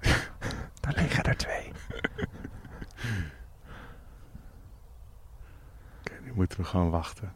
Daar 0.80 0.94
liggen 0.94 1.24
er 1.24 1.36
twee. 1.36 1.72
Oké, 6.00 6.20
nu 6.22 6.23
moeten 6.34 6.58
we 6.58 6.64
gewoon 6.64 6.90
wachten. 6.90 7.32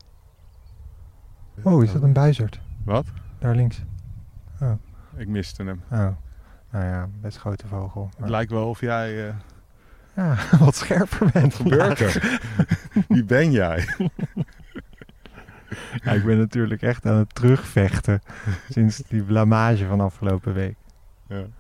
Oh, 1.63 1.83
is 1.83 1.93
dat 1.93 2.03
een 2.03 2.13
buizerd? 2.13 2.61
Wat? 2.85 3.07
Daar 3.39 3.55
links. 3.55 3.83
Oh. 4.61 4.73
Ik 5.17 5.29
miste 5.29 5.65
hem. 5.65 5.83
Oh. 5.91 6.09
Nou 6.71 6.85
ja, 6.85 7.09
best 7.21 7.39
grote 7.39 7.67
vogel. 7.67 8.11
Het 8.19 8.29
lijkt 8.29 8.51
wel 8.51 8.69
of 8.69 8.81
jij... 8.81 9.29
Uh, 9.29 9.35
ja, 10.17 10.37
wat 10.65 10.75
scherper 10.75 11.31
bent 11.33 11.55
gebeurt 11.55 12.01
er? 12.01 12.41
Wie 13.09 13.25
ben 13.25 13.51
jij? 13.51 13.87
ja, 16.05 16.13
ik 16.13 16.25
ben 16.25 16.39
natuurlijk 16.39 16.83
echt 16.83 17.07
aan 17.07 17.17
het 17.17 17.35
terugvechten 17.35 18.21
sinds 18.69 18.97
die 18.97 19.23
blamage 19.23 19.87
van 19.87 20.01
afgelopen 20.01 20.55
week. 20.55 20.77
Ja. 21.29 21.39
Oké, 21.39 21.51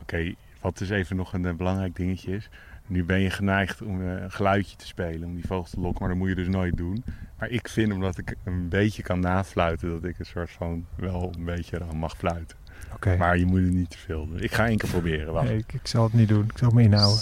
okay, 0.00 0.36
wat 0.60 0.78
dus 0.78 0.90
even 0.90 1.16
nog 1.16 1.32
een, 1.32 1.44
een 1.44 1.56
belangrijk 1.56 1.96
dingetje 1.96 2.34
is. 2.34 2.48
Nu 2.86 3.04
ben 3.04 3.20
je 3.20 3.30
geneigd 3.30 3.82
om 3.82 4.00
uh, 4.00 4.22
een 4.22 4.30
geluidje 4.30 4.76
te 4.76 4.86
spelen, 4.86 5.28
om 5.28 5.34
die 5.34 5.46
vogels 5.46 5.70
te 5.70 5.80
lokken, 5.80 6.00
maar 6.00 6.08
dat 6.08 6.18
moet 6.18 6.28
je 6.28 6.34
dus 6.34 6.48
nooit 6.48 6.76
doen. 6.76 7.04
Maar 7.38 7.48
ik 7.48 7.68
vind, 7.68 7.92
omdat 7.92 8.18
ik 8.18 8.34
een 8.44 8.68
beetje 8.68 9.02
kan 9.02 9.20
nafluiten, 9.20 9.88
dat 9.88 10.04
ik 10.04 10.18
een 10.18 10.26
soort 10.26 10.50
van 10.50 10.86
wel 10.94 11.32
een 11.36 11.44
beetje 11.44 11.78
dan 11.78 11.96
mag 11.96 12.16
fluiten. 12.16 12.56
Okay. 12.94 13.16
Maar 13.16 13.38
je 13.38 13.46
moet 13.46 13.60
het 13.60 13.72
niet 13.72 13.90
te 13.90 13.98
veel 13.98 14.26
doen. 14.26 14.40
Ik 14.40 14.52
ga 14.52 14.66
één 14.66 14.78
keer 14.78 14.90
proberen. 14.90 15.32
Wacht. 15.32 15.48
Nee, 15.48 15.58
ik, 15.58 15.72
ik, 15.72 15.86
zal 15.86 16.04
het 16.04 16.12
niet 16.12 16.28
doen. 16.28 16.44
Ik 16.44 16.58
zal 16.58 16.70
me 16.70 16.82
inhouden. 16.82 17.20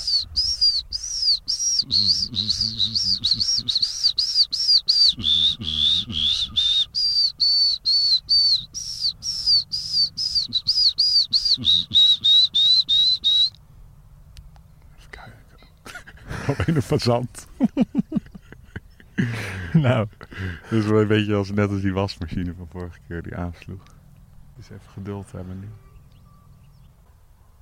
Fazant. 16.75 17.47
nou. 19.73 20.07
Dat 20.71 20.79
is 20.79 20.87
wel 20.87 21.01
een 21.01 21.07
beetje 21.07 21.35
als, 21.35 21.51
net 21.51 21.71
als 21.71 21.81
die 21.81 21.93
wasmachine 21.93 22.55
van 22.57 22.69
vorige 22.71 22.99
keer 23.09 23.23
die 23.23 23.37
aansloeg. 23.37 23.83
Dus 24.57 24.65
even 24.65 24.91
geduld 24.93 25.33
hebben 25.33 25.61
nu. 25.61 25.69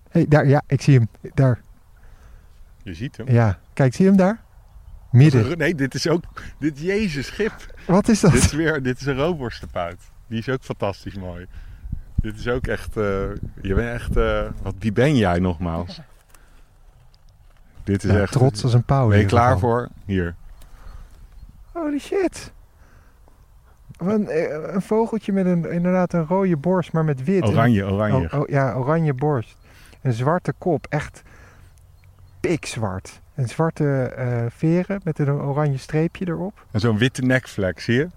Hé, 0.08 0.20
hey, 0.20 0.28
daar, 0.28 0.46
ja, 0.46 0.62
ik 0.66 0.80
zie 0.80 0.94
hem. 0.98 1.08
Daar. 1.34 1.60
Je 2.82 2.94
ziet 2.94 3.16
hem? 3.16 3.30
Ja. 3.30 3.58
Kijk, 3.72 3.94
zie 3.94 4.04
je 4.04 4.10
hem 4.10 4.18
daar? 4.18 4.42
Midden. 5.10 5.58
Nee, 5.58 5.74
dit 5.74 5.94
is 5.94 6.08
ook... 6.08 6.24
Dit 6.58 6.78
Jezus 6.78 7.26
schip. 7.26 7.52
Wat 7.86 8.08
is 8.08 8.20
dat? 8.20 8.32
Dit 8.32 8.44
is 8.44 8.52
weer... 8.52 8.82
Dit 8.82 9.00
is 9.00 9.06
een 9.06 9.16
roodborstenpuit. 9.16 10.00
Die 10.26 10.38
is 10.38 10.48
ook 10.48 10.62
fantastisch 10.62 11.14
mooi. 11.14 11.46
Dit 12.14 12.38
is 12.38 12.48
ook 12.48 12.66
echt... 12.66 12.96
Uh, 12.96 13.04
je 13.62 13.74
bent 13.74 14.00
echt... 14.00 14.16
Uh, 14.16 14.50
wat, 14.62 14.74
wie 14.78 14.92
ben 14.92 15.16
jij 15.16 15.38
nogmaals? 15.38 16.00
Dit 17.84 18.04
is 18.04 18.10
ja, 18.10 18.20
echt... 18.20 18.32
Trots 18.32 18.62
als 18.62 18.74
een 18.74 18.84
pauw. 18.84 19.08
Ben 19.08 19.18
je 19.18 19.26
klaar 19.26 19.58
voor? 19.58 19.88
Hier. 20.04 20.34
Holy 21.72 21.98
shit. 21.98 22.52
Een, 23.96 24.28
een, 24.74 24.82
vogeltje 24.82 25.32
met 25.32 25.46
een, 25.46 25.70
inderdaad 25.70 26.12
een 26.12 26.26
rode 26.26 26.56
borst, 26.56 26.92
maar 26.92 27.04
met 27.04 27.24
wit. 27.24 27.44
Oranje, 27.44 27.84
oranje. 27.84 28.28
Oh, 28.32 28.40
oh, 28.40 28.48
ja, 28.48 28.74
oranje 28.74 29.14
borst. 29.14 29.56
Een 30.02 30.12
zwarte 30.12 30.52
kop, 30.58 30.86
echt 30.88 31.22
pikzwart. 32.40 33.20
Een 33.34 33.48
zwarte 33.48 34.14
uh, 34.18 34.44
veren 34.48 35.00
met 35.04 35.18
een 35.18 35.30
oranje 35.30 35.78
streepje 35.78 36.28
erop. 36.28 36.66
En 36.70 36.80
zo'n 36.80 36.98
witte 36.98 37.22
nekvlek, 37.22 37.80
zie 37.80 37.94
je? 37.94 38.08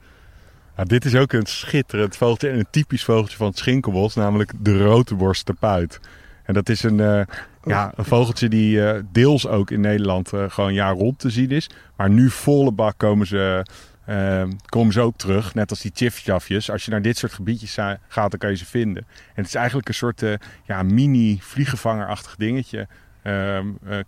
Nou, 0.75 0.89
dit 0.89 1.05
is 1.05 1.15
ook 1.15 1.31
een 1.31 1.45
schitterend 1.45 2.17
vogeltje 2.17 2.49
en 2.49 2.59
een 2.59 2.67
typisch 2.69 3.03
vogeltje 3.03 3.37
van 3.37 3.47
het 3.47 3.57
schinkelbos, 3.57 4.15
namelijk 4.15 4.51
de 4.59 4.83
roodborst 4.83 5.45
tapuit. 5.45 5.99
En 6.47 6.53
dat 6.53 6.69
is 6.69 6.83
een, 6.83 6.99
uh, 6.99 7.21
ja, 7.63 7.91
een 7.95 8.05
vogeltje 8.05 8.49
die 8.49 8.77
uh, 8.77 8.91
deels 9.11 9.47
ook 9.47 9.71
in 9.71 9.81
Nederland 9.81 10.31
gewoon 10.47 10.73
jaar 10.73 10.93
rond 10.93 11.19
te 11.19 11.29
zien 11.29 11.49
is. 11.49 11.69
Maar 11.95 12.09
nu 12.09 12.29
volle 12.29 12.71
bak 12.71 12.97
komen 12.97 13.27
ze 13.27 13.65
uh, 14.09 14.43
komen 14.65 14.93
ze 14.93 15.01
ook 15.01 15.17
terug. 15.17 15.53
Net 15.53 15.69
als 15.69 15.81
die 15.81 15.91
chifchafjes. 15.93 16.71
Als 16.71 16.85
je 16.85 16.91
naar 16.91 17.01
dit 17.01 17.17
soort 17.17 17.33
gebiedjes 17.33 17.77
gaat, 18.07 18.31
dan 18.31 18.39
kan 18.39 18.49
je 18.49 18.55
ze 18.55 18.65
vinden. 18.65 19.05
En 19.07 19.33
het 19.35 19.45
is 19.45 19.55
eigenlijk 19.55 19.87
een 19.87 19.93
soort 19.93 20.21
uh, 20.21 20.33
ja, 20.63 20.83
mini 20.83 21.37
vliegenvangerachtig 21.41 22.35
dingetje. 22.35 22.87
Uh, 23.23 23.59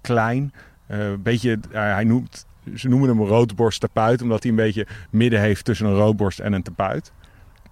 klein. 0.01 0.53
Een 0.87 1.21
beetje, 1.21 1.59
hij 1.71 2.03
noemt, 2.03 2.45
ze 2.75 2.87
noemen 2.87 3.09
hem 3.09 3.19
een 3.19 3.27
roodborst 3.27 3.79
tapuit. 3.79 4.21
Omdat 4.21 4.43
hij 4.43 4.51
een 4.51 4.57
beetje 4.57 4.87
midden 5.09 5.39
heeft 5.39 5.65
tussen 5.65 5.87
een 5.87 5.95
roodborst 5.95 6.39
en 6.39 6.53
een 6.53 6.63
tapuit. 6.63 7.11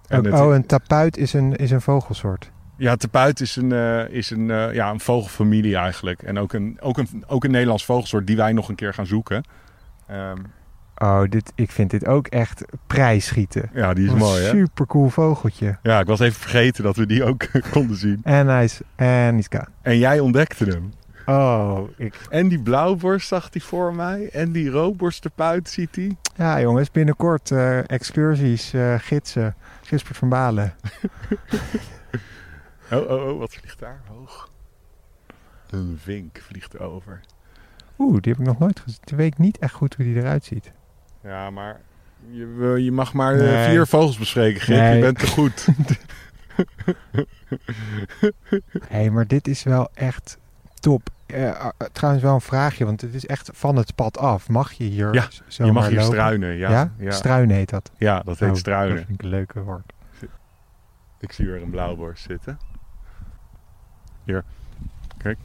En 0.08 0.18
oh, 0.18 0.32
het, 0.32 0.40
oh, 0.40 0.54
een 0.54 0.66
tapuit 0.66 1.16
is 1.16 1.32
een, 1.32 1.56
is 1.56 1.70
een 1.70 1.80
vogelsoort? 1.80 2.50
Ja, 2.78 2.96
tapuit 2.96 3.40
is 3.40 3.56
een, 3.56 3.72
is 4.10 4.30
een, 4.30 4.46
ja, 4.72 4.90
een 4.90 5.00
vogelfamilie 5.00 5.76
eigenlijk. 5.76 6.22
En 6.22 6.38
ook 6.38 6.52
een, 6.52 6.76
ook, 6.80 6.98
een, 6.98 7.24
ook 7.26 7.44
een 7.44 7.50
Nederlands 7.50 7.84
vogelsoort 7.84 8.26
die 8.26 8.36
wij 8.36 8.52
nog 8.52 8.68
een 8.68 8.74
keer 8.74 8.94
gaan 8.94 9.06
zoeken. 9.06 9.44
Um, 10.10 10.46
Oh, 10.98 11.22
dit, 11.28 11.52
ik 11.54 11.70
vind 11.70 11.90
dit 11.90 12.06
ook 12.06 12.26
echt 12.26 12.64
prijsschieten. 12.86 13.70
Ja, 13.74 13.94
die 13.94 14.06
is 14.06 14.12
mooi, 14.12 14.42
hè? 14.42 14.48
Super 14.48 14.86
cool 14.86 15.08
vogeltje. 15.08 15.78
Ja, 15.82 16.00
ik 16.00 16.06
was 16.06 16.20
even 16.20 16.40
vergeten 16.40 16.84
dat 16.84 16.96
we 16.96 17.06
die 17.06 17.24
ook 17.24 17.46
konden 17.72 17.96
zien. 17.96 18.20
En 18.22 18.46
hij 18.46 18.64
is, 18.64 18.80
en 18.96 19.38
is. 19.38 19.48
En 19.82 19.98
jij 19.98 20.20
ontdekte 20.20 20.64
hem. 20.64 20.92
Oh, 21.26 21.88
ik... 21.96 22.14
En 22.30 22.48
die 22.48 22.62
blauwborst 22.62 23.28
zag 23.28 23.48
hij 23.52 23.60
voor 23.60 23.94
mij. 23.94 24.28
En 24.32 24.52
die 24.52 24.70
roodborstenpuit 24.70 25.68
ziet 25.68 25.96
hij. 25.96 26.16
Ja, 26.36 26.60
jongens, 26.60 26.90
binnenkort 26.90 27.50
uh, 27.50 27.90
excursies, 27.90 28.72
gidsen. 28.98 29.54
Gispert 29.82 30.16
van 30.16 30.28
Balen. 30.28 30.74
oh, 32.92 33.10
oh, 33.10 33.28
oh, 33.28 33.38
wat 33.38 33.52
vliegt 33.54 33.78
daar 33.78 34.00
hoog? 34.08 34.50
Een 35.70 35.98
vink 36.02 36.38
vliegt 36.42 36.78
over. 36.78 37.20
Oeh, 37.98 38.20
die 38.20 38.32
heb 38.32 38.40
ik 38.40 38.46
nog 38.46 38.58
nooit 38.58 38.80
gezien. 38.80 38.98
Ik 39.04 39.16
weet 39.16 39.38
niet 39.38 39.58
echt 39.58 39.72
goed 39.74 39.94
hoe 39.94 40.04
die 40.04 40.16
eruit 40.16 40.44
ziet. 40.44 40.72
Ja, 41.22 41.50
maar 41.50 41.80
Je, 42.30 42.74
je 42.82 42.92
mag 42.92 43.12
maar 43.12 43.34
eh, 43.34 43.40
Nee. 43.40 43.68
vier 43.68 43.86
vogels 43.86 44.18
bespreken. 44.18 44.72
Nee. 44.72 44.94
Je 44.94 45.00
bent 45.00 45.18
te 45.18 45.26
goed. 45.26 45.66
Hé, 48.88 49.10
maar 49.10 49.26
dit 49.26 49.48
is 49.48 49.62
wel 49.62 49.88
echt 49.94 50.38
top. 50.80 51.08
Eh, 51.26 51.60
ah, 51.60 51.70
trouwens 51.92 52.24
wel 52.24 52.34
een 52.34 52.40
vraagje, 52.40 52.84
want 52.84 53.00
het 53.00 53.14
is 53.14 53.26
echt 53.26 53.50
van 53.52 53.76
het 53.76 53.94
pad 53.94 54.18
af. 54.18 54.48
Mag 54.48 54.72
je 54.72 54.84
hier 54.84 55.14
Ja, 55.14 55.28
je 55.48 55.72
mag 55.72 55.86
hier 55.88 55.96
lopen? 55.98 56.12
struinen. 56.14 56.56
Ja, 56.56 56.70
Ja? 56.70 56.92
ja. 56.98 57.10
Struinen 57.10 57.56
heet 57.56 57.70
dat. 57.70 57.90
Ja, 57.96 58.20
dat 58.20 58.38
heet 58.38 58.50
Oh, 58.50 58.56
struinen. 58.56 58.96
Dat 58.96 59.04
vind 59.06 59.18
ik 59.18 59.24
een 59.24 59.30
leuke 59.30 59.60
woord. 59.62 59.92
Ik 61.20 61.32
zie 61.32 61.46
weer 61.46 61.62
een 61.62 61.70
blauwborst 61.70 62.22
zitten. 62.22 62.58
Hier, 64.28 64.44
kijk. 65.18 65.38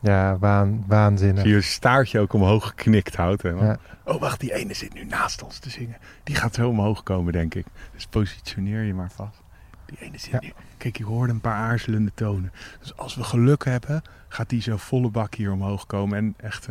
Ja, 0.00 0.38
waan, 0.38 0.84
waanzinnig. 0.86 1.42
Zie 1.42 1.52
je 1.52 1.60
staartje 1.60 2.20
ook 2.20 2.32
omhoog 2.32 2.66
geknikt 2.66 3.16
houdt. 3.16 3.42
Hè? 3.42 3.48
Ja. 3.48 3.78
Oh, 4.04 4.20
wacht, 4.20 4.40
die 4.40 4.54
ene 4.54 4.74
zit 4.74 4.94
nu 4.94 5.04
naast 5.04 5.42
ons 5.42 5.58
te 5.58 5.70
zingen. 5.70 5.96
Die 6.24 6.34
gaat 6.36 6.54
zo 6.54 6.68
omhoog 6.68 7.02
komen, 7.02 7.32
denk 7.32 7.54
ik. 7.54 7.66
Dus 7.92 8.06
positioneer 8.06 8.82
je 8.82 8.94
maar 8.94 9.10
vast. 9.10 9.42
Die 9.86 9.98
ene 10.00 10.18
zit 10.18 10.30
Ja. 10.30 10.38
nu. 10.42 10.52
Kijk, 10.76 10.96
je 10.96 11.04
hoorde 11.04 11.32
een 11.32 11.40
paar 11.40 11.54
aarzelende 11.54 12.10
tonen. 12.14 12.52
Dus 12.80 12.96
als 12.96 13.14
we 13.14 13.22
geluk 13.24 13.64
hebben, 13.64 14.02
gaat 14.28 14.48
die 14.48 14.62
zo 14.62 14.76
volle 14.76 15.10
bak 15.10 15.34
hier 15.34 15.52
omhoog 15.52 15.86
komen. 15.86 16.18
En 16.18 16.34
echt 16.36 16.68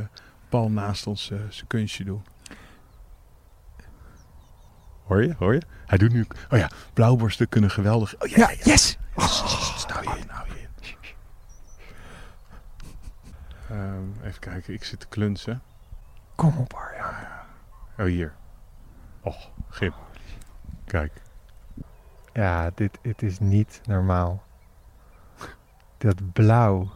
pal 0.49 0.69
naast 0.69 1.07
ons 1.07 1.31
eh, 1.31 1.37
zijn 1.49 1.67
kunstje 1.67 2.03
doen. 2.03 2.21
Hoor 5.03 5.23
je? 5.23 5.35
Hoor 5.37 5.53
je? 5.53 5.61
Hij 5.85 5.97
doet 5.97 6.13
nu... 6.13 6.25
Oh 6.51 6.59
ja, 6.59 6.69
blauwborsten 6.93 7.49
kunnen 7.49 7.71
geweldig... 7.71 8.15
Oh 8.19 8.27
ja, 8.27 8.37
ja, 8.37 8.49
Ja, 8.49 8.55
ja. 8.57 8.63
yes! 8.63 8.97
Nou 9.87 10.03
je 10.03 10.19
in, 10.19 10.27
nou 10.27 10.47
je 10.47 10.59
in. 10.59 10.67
Ehm, 13.69 14.27
even 14.27 14.39
kijken, 14.39 14.73
ik 14.73 14.83
zit 14.83 14.99
te 14.99 15.07
klunsen. 15.07 15.61
Kom 16.35 16.57
op, 16.57 16.73
Arjan. 16.73 17.13
Oh, 17.97 18.05
hier. 18.05 18.33
Oh, 19.21 19.35
Gip. 19.69 19.93
Kijk. 20.85 21.21
Ja, 22.33 22.71
dit, 22.75 22.99
dit 23.01 23.21
is 23.21 23.39
niet 23.39 23.81
normaal. 23.83 24.43
Dat 25.97 26.33
blauw. 26.33 26.91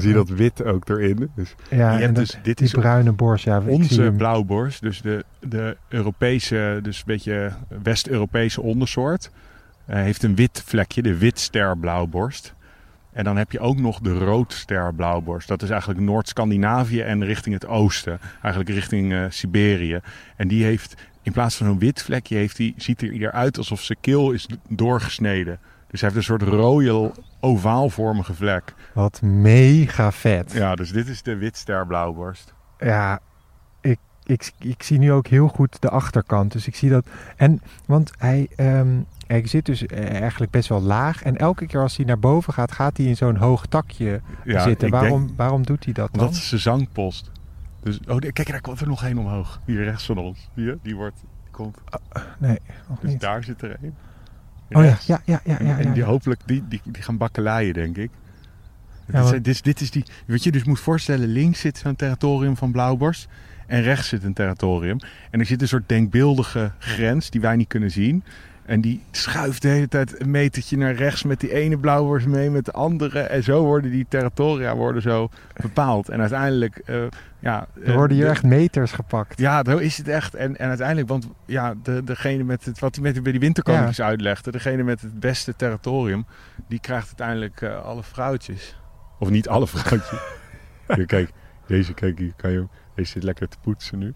Zie 0.00 0.08
je 0.10 0.14
dat 0.16 0.28
wit 0.28 0.64
ook 0.64 0.88
erin? 0.88 1.30
Dus 1.34 1.54
Ja, 1.70 1.76
je 1.76 1.82
en 1.96 2.00
hebt 2.00 2.14
dat- 2.14 2.24
dus, 2.26 2.38
dit 2.42 2.58
die 2.58 2.66
is 2.66 2.72
bruine 2.72 3.12
borst. 3.12 3.44
Ja, 3.44 3.56
ik 3.56 3.62
zie 3.64 3.72
onze 3.76 4.12
blauwborst. 4.16 4.80
Dus 4.80 5.00
de, 5.02 5.24
de 5.40 5.76
Europese, 5.88 6.78
dus 6.82 6.96
een 6.98 7.02
beetje 7.06 7.52
West-Europese 7.82 8.60
ondersoort. 8.60 9.30
eh, 9.86 9.96
heeft 10.02 10.22
een 10.22 10.34
wit 10.34 10.62
vlekje, 10.66 11.02
de 11.02 11.16
witster 11.18 11.78
blauwborst. 11.78 12.54
En 13.12 13.24
dan 13.24 13.36
heb 13.36 13.52
je 13.52 13.60
ook 13.60 13.78
nog 13.78 13.98
de 14.00 14.18
roodster 14.18 14.94
blauwborst. 14.94 15.48
Dat 15.48 15.62
is 15.62 15.70
eigenlijk 15.70 16.00
Noord-Scandinavië 16.00 17.00
en 17.00 17.24
richting 17.24 17.54
het 17.54 17.66
oosten. 17.66 18.18
Eigenlijk 18.42 18.74
richting 18.74 19.12
eh, 19.12 19.24
Siberië. 19.28 20.00
En 20.36 20.48
die 20.48 20.64
heeft, 20.64 20.94
in 21.22 21.32
plaats 21.32 21.56
van 21.56 21.66
een 21.66 21.78
wit 21.78 22.02
vlekje, 22.02 22.36
heeft 22.36 22.56
die, 22.56 22.74
ziet 22.76 23.02
er 23.02 23.12
eruit 23.12 23.58
alsof 23.58 23.80
zijn 23.82 23.98
keel 24.00 24.30
is 24.32 24.46
doorgesneden. 24.68 25.58
Dus 25.90 26.00
hij 26.00 26.10
heeft 26.10 26.16
een 26.16 26.38
soort 26.38 26.42
rode 26.52 27.12
ovaalvormige 27.40 28.34
vlek. 28.34 28.74
Wat 28.94 29.22
mega 29.22 30.12
vet. 30.12 30.52
Ja, 30.52 30.74
dus 30.74 30.92
dit 30.92 31.08
is 31.08 31.22
de 31.22 31.36
witster 31.36 31.86
blauwborst. 31.86 32.54
Ja, 32.78 33.20
ik, 33.80 33.98
ik, 34.24 34.52
ik 34.58 34.82
zie 34.82 34.98
nu 34.98 35.12
ook 35.12 35.26
heel 35.26 35.48
goed 35.48 35.80
de 35.82 35.90
achterkant. 35.90 36.52
Dus 36.52 36.66
ik 36.66 36.74
zie 36.76 36.90
dat. 36.90 37.06
En, 37.36 37.60
want 37.86 38.10
hij, 38.18 38.48
ehm, 38.56 39.00
hij 39.26 39.46
zit 39.46 39.64
dus 39.66 39.86
eh, 39.86 40.20
eigenlijk 40.20 40.50
best 40.52 40.68
wel 40.68 40.80
laag. 40.82 41.22
En 41.22 41.36
elke 41.36 41.66
keer 41.66 41.80
als 41.80 41.96
hij 41.96 42.06
naar 42.06 42.18
boven 42.18 42.52
gaat, 42.52 42.72
gaat 42.72 42.96
hij 42.96 43.06
in 43.06 43.16
zo'n 43.16 43.36
hoog 43.36 43.66
takje 43.66 44.20
Ja, 44.44 44.62
zitten. 44.62 44.90
Waarom, 44.90 45.26
denk- 45.26 45.38
waarom 45.38 45.66
doet 45.66 45.84
hij 45.84 45.92
dat 45.92 46.08
dan? 46.14 46.24
Dat 46.26 46.34
is 46.34 46.48
zijn 46.48 46.60
zangpost. 46.60 47.30
Dus, 47.82 48.00
oh, 48.08 48.16
kijk, 48.18 48.50
daar 48.50 48.60
komt 48.60 48.80
er 48.80 48.88
nog 48.88 49.04
één 49.04 49.18
omhoog. 49.18 49.60
Hier 49.64 49.84
rechts 49.84 50.06
van 50.06 50.18
ons. 50.18 50.48
Je? 50.54 50.78
Die 50.82 50.96
wordt, 50.96 51.16
die 51.20 51.50
komt. 51.50 51.78
Nee, 52.38 52.58
nog 52.88 52.98
Dus 53.00 53.10
niet. 53.10 53.20
daar 53.20 53.44
zit 53.44 53.62
er 53.62 53.76
één. 53.82 53.94
Oh 54.72 54.84
ja, 54.84 54.98
ja, 55.06 55.20
ja, 55.24 55.40
ja. 55.44 55.56
ja, 55.62 55.78
en 55.78 55.92
die 55.92 56.02
hopelijk, 56.02 56.40
die, 56.46 56.62
die, 56.68 56.80
die 56.84 57.02
gaan 57.02 57.16
bakkeleien, 57.16 57.74
denk 57.74 57.96
ik. 57.96 58.10
Ja, 59.12 59.30
dit, 59.30 59.32
is, 59.32 59.40
dit, 59.42 59.46
is, 59.46 59.62
dit 59.62 59.80
is 59.80 59.90
die, 59.90 60.04
weet 60.26 60.42
je, 60.42 60.52
dus 60.52 60.64
moet 60.64 60.80
voorstellen, 60.80 61.28
links 61.28 61.60
zit 61.60 61.78
zo'n 61.78 61.96
territorium 61.96 62.56
van 62.56 62.72
Blauwborst. 62.72 63.28
En 63.66 63.82
rechts 63.82 64.08
zit 64.08 64.24
een 64.24 64.32
territorium. 64.32 64.98
En 65.30 65.40
er 65.40 65.46
zit 65.46 65.62
een 65.62 65.68
soort 65.68 65.88
denkbeeldige 65.88 66.72
grens 66.78 67.30
die 67.30 67.40
wij 67.40 67.56
niet 67.56 67.68
kunnen 67.68 67.90
zien. 67.90 68.24
En 68.70 68.80
die 68.80 69.02
schuift 69.10 69.62
de 69.62 69.68
hele 69.68 69.88
tijd 69.88 70.20
een 70.20 70.30
metertje 70.30 70.76
naar 70.76 70.94
rechts 70.94 71.22
met 71.22 71.40
die 71.40 71.52
ene 71.52 71.78
blauwborst 71.78 72.26
mee 72.26 72.50
met 72.50 72.64
de 72.64 72.72
andere. 72.72 73.20
En 73.20 73.42
zo 73.42 73.64
worden 73.64 73.90
die 73.90 74.06
territoria 74.08 74.74
worden 74.76 75.02
zo 75.02 75.28
bepaald. 75.60 76.08
En 76.08 76.20
uiteindelijk, 76.20 76.76
eh, 76.78 77.02
ja... 77.38 77.66
Er 77.84 77.94
worden 77.94 78.16
hier 78.16 78.24
de- 78.24 78.30
echt 78.30 78.42
meters 78.42 78.92
gepakt. 78.92 79.38
ja, 79.38 79.62
zo 79.64 79.76
is 79.76 79.96
het 79.96 80.08
echt. 80.08 80.34
En, 80.34 80.56
en 80.58 80.68
uiteindelijk, 80.68 81.08
want 81.08 81.28
ja, 81.46 81.74
de, 81.82 82.04
degene 82.04 82.44
met 82.44 82.64
het, 82.64 82.78
wat 82.78 82.94
hij 82.94 83.04
met 83.04 83.22
bij 83.22 83.32
die 83.32 83.40
winterkoninkjes 83.40 84.00
uitlegde, 84.00 84.50
degene 84.50 84.82
met 84.82 85.00
het 85.00 85.20
beste 85.20 85.56
territorium, 85.56 86.26
die 86.68 86.80
krijgt 86.80 87.06
uiteindelijk 87.06 87.60
eh, 87.60 87.84
alle 87.84 88.02
vrouwtjes. 88.02 88.76
Of 89.18 89.30
niet 89.30 89.48
alle 89.48 89.66
vrouwtjes. 89.66 90.20
Kijk, 91.06 91.30
deze, 91.66 91.94
kijk 91.94 92.18
hier, 92.18 92.32
kan 92.36 92.50
je, 92.50 92.66
deze 92.94 93.10
zit 93.10 93.22
lekker 93.22 93.48
te 93.48 93.56
poetsen 93.62 93.98
nu. 93.98 94.12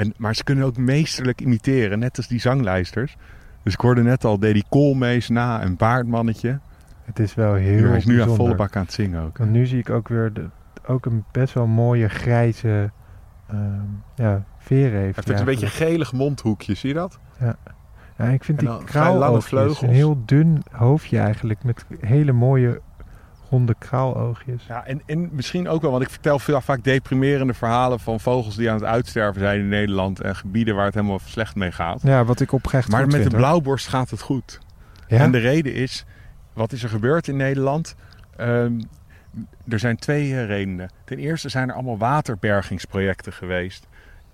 En, 0.00 0.14
maar 0.16 0.34
ze 0.34 0.44
kunnen 0.44 0.64
ook 0.64 0.76
meesterlijk 0.76 1.40
imiteren, 1.40 1.98
net 1.98 2.16
als 2.16 2.28
die 2.28 2.40
zanglijsters. 2.40 3.16
Dus 3.62 3.72
ik 3.72 3.80
hoorde 3.80 4.02
net 4.02 4.24
al, 4.24 4.38
deed 4.38 4.54
die 4.54 4.64
koolmees 4.68 5.28
na, 5.28 5.62
een 5.62 5.76
baardmannetje. 5.76 6.58
Het 7.04 7.18
is 7.18 7.34
wel 7.34 7.54
heel 7.54 7.88
hij 7.88 7.96
is 7.96 8.04
nu 8.04 8.22
aan 8.22 8.34
volle 8.34 8.54
bak 8.54 8.76
aan 8.76 8.82
het 8.82 8.92
zingen 8.92 9.22
ook. 9.22 9.38
Want 9.38 9.50
nu 9.50 9.66
zie 9.66 9.78
ik 9.78 9.90
ook 9.90 10.08
weer 10.08 10.32
de, 10.32 10.48
ook 10.86 11.06
een 11.06 11.24
best 11.32 11.54
wel 11.54 11.66
mooie 11.66 12.08
grijze 12.08 12.90
ehm, 13.48 13.80
ja, 14.14 14.44
veren 14.58 15.00
heeft. 15.00 15.16
Hij 15.16 15.24
heeft 15.26 15.38
een 15.38 15.44
beetje 15.44 15.66
gelig 15.66 16.12
mondhoekje, 16.12 16.74
zie 16.74 16.88
je 16.88 16.94
dat? 16.94 17.18
Ja, 17.38 18.26
ik 18.26 18.44
vind 18.44 18.58
die 18.58 18.68
vleugels. 19.40 19.82
een 19.82 19.88
heel 19.88 20.22
dun 20.24 20.62
hoofdje 20.70 21.18
eigenlijk 21.18 21.64
met 21.64 21.86
hele 22.00 22.32
mooie 22.32 22.80
ronde 23.50 23.74
kraaloogjes. 23.78 24.64
Ja, 24.68 24.86
en, 24.86 25.02
en 25.06 25.28
misschien 25.32 25.68
ook 25.68 25.82
wel, 25.82 25.90
want 25.90 26.02
ik 26.02 26.10
vertel 26.10 26.38
veel, 26.38 26.60
vaak 26.60 26.84
deprimerende 26.84 27.54
verhalen 27.54 28.00
van 28.00 28.20
vogels 28.20 28.56
die 28.56 28.70
aan 28.70 28.74
het 28.74 28.84
uitsterven 28.84 29.40
zijn 29.40 29.60
in 29.60 29.68
Nederland 29.68 30.20
en 30.20 30.36
gebieden 30.36 30.74
waar 30.74 30.84
het 30.84 30.94
helemaal 30.94 31.20
slecht 31.24 31.54
mee 31.54 31.72
gaat. 31.72 32.00
Ja, 32.02 32.24
wat 32.24 32.40
ik 32.40 32.52
oprecht 32.52 32.88
maar 32.88 33.00
met 33.00 33.10
vind, 33.10 33.24
de 33.24 33.30
hoor. 33.30 33.38
blauwborst 33.38 33.88
gaat 33.88 34.10
het 34.10 34.20
goed. 34.20 34.58
Ja? 35.08 35.18
En 35.18 35.32
de 35.32 35.38
reden 35.38 35.74
is, 35.74 36.04
wat 36.52 36.72
is 36.72 36.82
er 36.82 36.88
gebeurd 36.88 37.28
in 37.28 37.36
Nederland? 37.36 37.94
Ehm, 38.36 38.80
er 39.68 39.78
zijn 39.78 39.96
twee 39.96 40.34
eh, 40.34 40.46
redenen. 40.46 40.90
Ten 41.04 41.18
eerste 41.18 41.48
zijn 41.48 41.68
er 41.68 41.74
allemaal 41.74 41.98
waterbergingsprojecten 41.98 43.32
geweest. 43.32 43.86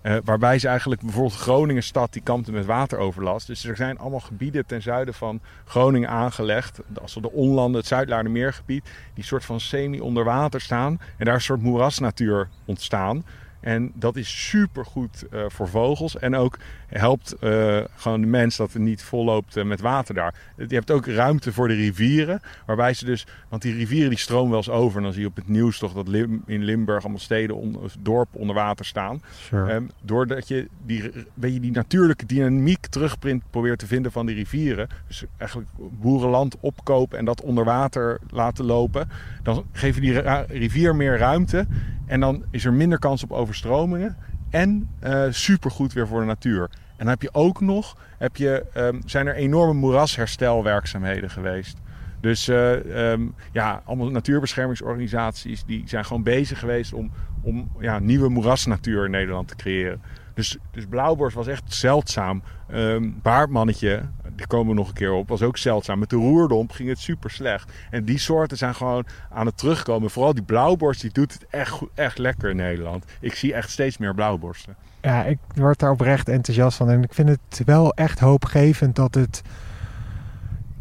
Eh, 0.07 0.17
waarbij 0.25 0.59
ze 0.59 0.69
eigenlijk 0.69 1.01
bijvoorbeeld 1.01 1.37
Groningen 1.37 1.83
stad 1.83 2.13
die 2.13 2.23
kampte 2.23 2.53
met 2.53 2.67
wateroverlast. 2.67 3.47
Dus 3.47 3.65
er 3.65 3.77
zijn 3.77 3.99
allemaal 3.99 4.21
gebieden 4.21 4.67
ten 4.67 4.83
zuiden 4.83 5.15
van 5.15 5.41
Groningen 5.65 6.09
aangelegd. 6.09 6.81
Als 7.03 7.15
de 7.15 7.33
Onlanden, 7.33 7.81
het 7.81 7.89
Zuidlaardermeergebied, 7.89 8.85
die 9.15 9.25
soort 9.25 9.45
van 9.45 9.61
semi 9.61 10.01
onder 10.01 10.25
water 10.25 10.61
staan. 10.61 11.01
En 11.17 11.25
daar 11.25 11.35
is 11.35 11.41
een 11.41 11.41
soort 11.41 11.63
moerasnatuur 11.63 12.49
ontstaan. 12.65 13.25
En 13.67 13.93
dat 13.95 14.17
is 14.17 14.49
supergoed 14.49 15.27
eh 15.31 15.45
voor 15.49 15.69
vogels. 15.69 16.19
En 16.19 16.35
ook 16.35 16.59
helpt 16.87 17.33
eh, 17.33 17.81
gewoon 17.95 18.21
de 18.21 18.27
mens 18.27 18.57
dat 18.57 18.73
het 18.73 18.83
niet 18.83 19.03
volloopt 19.03 19.57
eh, 19.57 19.65
met 19.65 19.81
water 19.81 20.15
daar. 20.15 20.35
Je 20.57 20.75
hebt 20.75 20.91
ook 20.91 21.07
ruimte 21.07 21.53
voor 21.53 21.69
de 21.69 21.75
rivieren. 21.75 22.41
Waarbij 22.67 22.95
ze 22.95 23.05
dus... 23.05 23.27
Want 23.49 23.63
die 23.63 23.75
rivieren 23.75 24.09
die 24.09 24.19
stromen 24.19 24.49
wel 24.49 24.59
eens 24.59 24.71
over. 24.71 24.97
En 24.97 25.03
dan 25.03 25.13
zie 25.13 25.23
je 25.23 25.29
op 25.29 25.37
het 25.37 25.49
nieuws 25.49 25.79
toch 25.79 25.93
dat 25.93 26.09
Lim- 26.09 26.43
in 26.47 26.65
Limburg 26.65 27.03
allemaal 27.03 27.21
steden, 27.21 27.57
on, 27.57 27.79
dorpen 27.99 28.41
onder 28.41 28.55
water 28.55 28.85
staan. 28.85 29.23
Sure. 29.41 29.73
Ehm, 29.73 29.85
doordat 30.03 30.49
je 30.49 30.69
die, 30.85 31.11
weet 31.35 31.55
je, 31.55 31.61
die 31.61 31.73
natuurlijke 31.73 32.27
dynamiek 32.27 32.87
terugprint 32.87 33.43
probeert 33.51 33.79
te 33.79 33.87
vinden 33.87 34.13
van 34.13 34.27
die 34.27 34.35
rivieren. 34.35 34.89
Dus 35.07 35.25
eigenlijk 35.37 35.71
boerenland 35.79 36.57
opkopen 36.61 37.19
en 37.19 37.25
dat 37.25 37.43
onder 37.43 37.65
water 37.65 38.19
laten 38.31 38.65
lopen. 38.65 39.09
Dan 39.43 39.65
geven 39.73 40.01
die 40.03 40.21
rivier 40.47 40.97
meer 40.97 41.19
ruimte. 41.19 41.67
En 42.07 42.21
dan 42.21 42.45
is 42.51 42.65
er 42.65 42.73
minder 42.73 42.99
kans 42.99 43.23
op 43.23 43.33
overstromingen. 43.57 44.17
En 44.51 44.89
eh 45.01 45.27
supergoed 45.31 45.93
weer 45.93 46.07
voor 46.07 46.21
de 46.21 46.27
natuur. 46.27 46.63
En 46.63 47.05
dan 47.05 47.09
heb 47.09 47.23
je 47.23 47.29
ook 47.33 47.61
nog, 47.61 47.97
heb 48.19 48.37
je, 48.37 48.65
ehm, 48.73 49.01
zijn 49.07 49.27
er 49.27 49.35
enorme 49.35 49.73
moerasherstelwerkzaamheden 49.73 51.31
geweest. 51.31 51.79
Dus 52.21 52.49
eh, 52.49 53.13
ehm, 53.13 53.27
ja, 53.53 53.83
allemaal 53.85 54.11
natuurbeschermingsorganisaties 54.11 55.65
die 55.65 55.83
zijn 55.87 56.05
gewoon 56.05 56.23
bezig 56.23 56.59
geweest 56.59 56.93
om, 56.93 57.11
om 57.43 57.71
ja, 57.81 57.99
nieuwe 57.99 58.29
moerasnatuur 58.29 59.05
in 59.05 59.11
Nederland 59.11 59.49
te 59.49 59.57
creëren. 59.57 60.03
Dus, 60.35 60.57
dus 60.71 60.87
blauwborst 60.87 61.37
was 61.37 61.47
echt 61.47 61.75
zeldzaam. 61.75 62.43
Ehm 62.69 63.11
baardmannetje, 63.23 64.03
daar 64.37 64.47
komen 64.47 64.69
we 64.69 64.75
nog 64.75 64.89
een 64.89 64.95
keer 64.95 65.13
op, 65.13 65.29
was 65.29 65.43
ook 65.43 65.57
zeldzaam. 65.57 65.99
Met 65.99 66.11
de 66.11 66.17
roerdomp 66.17 66.71
ging 66.73 66.89
het 66.89 66.99
super 66.99 67.31
slecht. 67.31 67.73
En 67.91 68.05
die 68.05 68.19
soorten 68.19 68.57
zijn 68.57 68.75
gewoon 68.75 69.07
aan 69.31 69.47
het 69.47 69.59
terugkomen. 69.59 70.11
Vooral 70.11 70.35
die 70.35 70.43
blauwborst, 70.43 71.01
die 71.01 71.13
doet 71.13 71.33
het 71.33 71.47
echt, 71.51 71.71
goed- 71.71 71.91
echt 71.95 72.19
lekker 72.19 72.51
in 72.51 72.57
Nederland. 72.57 73.05
Ik 73.21 73.35
zie 73.35 73.55
echt 73.55 73.71
steeds 73.71 73.99
meer 73.99 74.15
blauwborsten. 74.15 74.77
Ja, 75.01 75.25
ik 75.25 75.39
word 75.55 75.79
daar 75.79 75.91
oprecht 75.91 76.29
enthousiast 76.29 76.77
van. 76.77 76.91
En 76.91 77.03
ik 77.03 77.15
vind 77.15 77.29
het 77.29 77.63
wel 77.65 77.95
echt 77.95 78.19
hoopgevend 78.19 78.97
dat 78.97 79.15
het... 79.15 79.43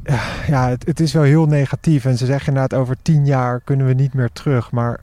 Ja, 0.03 0.21
Ja, 0.47 0.69
het, 0.69 0.85
het 0.85 0.99
is 0.99 1.13
wel 1.13 1.23
heel 1.23 1.45
negatief. 1.45 2.05
En 2.05 2.17
ze 2.17 2.25
zeggen 2.25 2.47
inderdaad 2.53 2.79
over 2.79 2.95
tien 3.01 3.25
jaar 3.25 3.61
kunnen 3.63 3.85
we 3.87 3.93
niet 3.93 4.13
meer 4.13 4.29
terug. 4.31 4.71
Maar 4.71 4.99